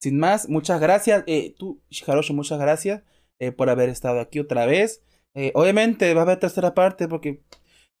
[0.00, 1.24] Sin más, muchas gracias.
[1.26, 3.02] Eh, tú, Shiharoshi, muchas gracias
[3.40, 5.02] eh, por haber estado aquí otra vez.
[5.34, 7.42] Eh, obviamente va a haber tercera parte porque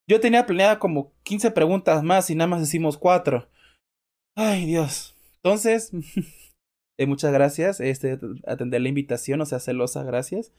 [0.08, 3.48] yo tenía planeada como 15 preguntas más y nada más decimos 4.
[4.36, 5.16] Ay, Dios.
[5.36, 5.90] Entonces,
[6.98, 7.80] eh, muchas gracias.
[7.80, 10.52] Este, atender la invitación, o sea, celosa, gracias.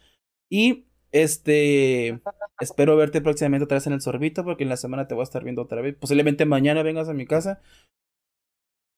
[0.49, 2.21] Y este,
[2.59, 5.23] espero verte próximamente otra vez en el sorbito porque en la semana te voy a
[5.23, 5.95] estar viendo otra vez.
[5.95, 7.61] Posiblemente mañana vengas a mi casa.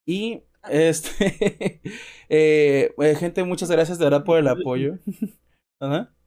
[0.06, 1.82] Y este,
[2.30, 4.96] eh, eh, gente, muchas gracias de verdad por el apoyo.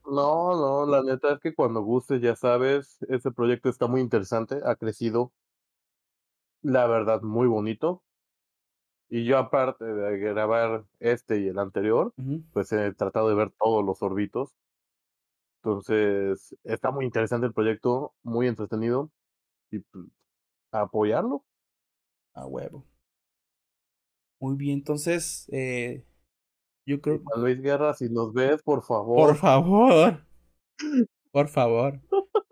[0.07, 4.59] No, no, la neta es que cuando gustes, ya sabes, ese proyecto está muy interesante,
[4.63, 5.31] ha crecido,
[6.61, 8.03] la verdad, muy bonito.
[9.09, 12.13] Y yo aparte de grabar este y el anterior,
[12.53, 14.55] pues he tratado de ver todos los orbitos.
[15.63, 19.11] Entonces, está muy interesante el proyecto, muy entretenido.
[19.71, 20.05] Y pues,
[20.71, 21.43] apoyarlo.
[22.33, 22.85] A huevo.
[24.39, 26.05] Muy bien, entonces, eh,
[26.85, 27.21] yo creo.
[27.23, 29.29] Juan Luis Guerra, si nos ves, por favor.
[29.29, 30.25] Por favor.
[31.31, 31.99] Por favor.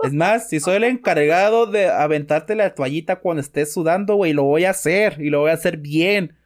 [0.02, 4.44] Es más, si soy el encargado de aventarte la toallita cuando estés sudando, güey, lo
[4.44, 5.22] voy a hacer.
[5.22, 6.38] Y lo voy a hacer bien.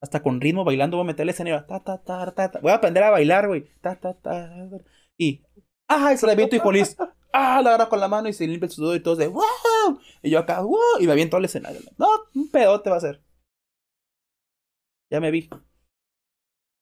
[0.00, 1.66] Hasta con ritmo, bailando, voy a meterle escenario.
[1.66, 3.68] Ta, ta, ta, ta, Voy a aprender a bailar, güey.
[3.80, 4.50] Ta, ta, ta,
[5.16, 5.42] y.
[5.88, 6.16] ¡Ah!
[6.16, 6.96] se la aviento y Polis.
[7.32, 7.60] ¡Ah!
[7.62, 9.42] La agarra con la mano y se limpia el sudor y todo de ¡Wow!
[10.22, 11.00] Y yo acá, ¡Wow!
[11.00, 11.80] Y me aviento al escenario.
[11.98, 13.22] No, un pedote va a ser.
[15.10, 15.48] Ya me vi.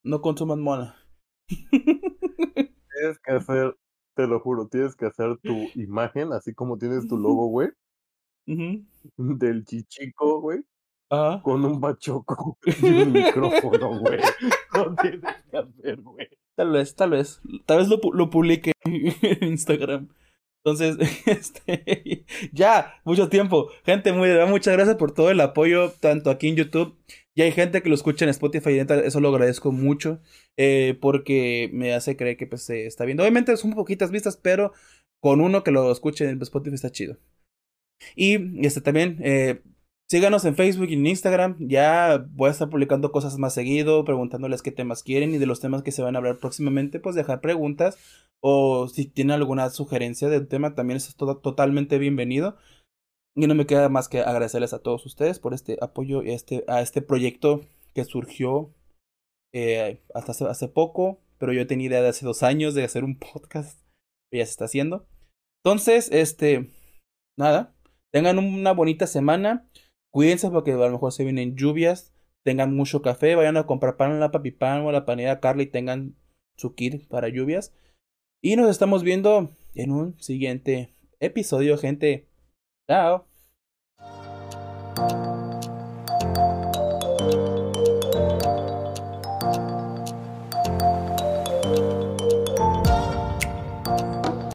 [0.03, 0.97] No consuman mona.
[1.49, 3.77] Tienes que hacer,
[4.15, 7.69] te lo juro, tienes que hacer tu imagen, así como tienes tu logo, güey.
[9.17, 10.65] Del chichico, güey.
[11.09, 14.21] Con un bachoco y un micrófono, güey.
[14.75, 15.21] No tienes
[15.51, 16.29] que hacer, güey.
[16.57, 17.41] Tal vez, tal vez.
[17.65, 19.15] Tal vez lo, lo publique en
[19.53, 20.09] Instagram.
[20.65, 20.97] Entonces,
[21.27, 23.69] este, ya, mucho tiempo.
[23.85, 26.99] Gente, muy, muchas gracias por todo el apoyo, tanto aquí en YouTube.
[27.37, 30.21] Y hay gente que lo escucha en Spotify, eso lo agradezco mucho,
[30.57, 33.23] eh, porque me hace creer que pues, se está viendo.
[33.23, 34.73] Obviamente son poquitas vistas, pero
[35.21, 37.19] con uno que lo escuche en Spotify está chido.
[38.17, 39.63] Y este también, eh,
[40.09, 41.57] Síganos en Facebook y en Instagram.
[41.59, 45.61] Ya voy a estar publicando cosas más seguido, preguntándoles qué temas quieren y de los
[45.61, 47.99] temas que se van a hablar próximamente, pues dejar preguntas.
[48.41, 52.57] O si tienen alguna sugerencia del tema, también es totalmente bienvenido.
[53.35, 56.65] Y no me queda más que agradecerles a todos ustedes por este apoyo y este,
[56.69, 57.63] a este proyecto
[57.93, 58.73] que surgió
[59.53, 63.19] eh, hasta hace, poco, pero yo tenía idea de hace dos años de hacer un
[63.33, 63.81] podcast,
[64.33, 65.09] ya se está haciendo.
[65.65, 66.71] Entonces, este,
[67.37, 67.75] nada,
[68.13, 69.69] tengan una bonita semana.
[70.17, 72.15] Cuídense porque a lo mejor se vienen lluvias.
[72.43, 73.35] Tengan mucho café.
[73.35, 75.67] Vayan a comprar pan en la papipan o la panera Carly.
[75.67, 76.17] Tengan
[76.57, 77.75] su kit para lluvias.
[78.41, 82.31] Y nos estamos viendo en un siguiente episodio, gente.
[82.89, 83.27] Chao.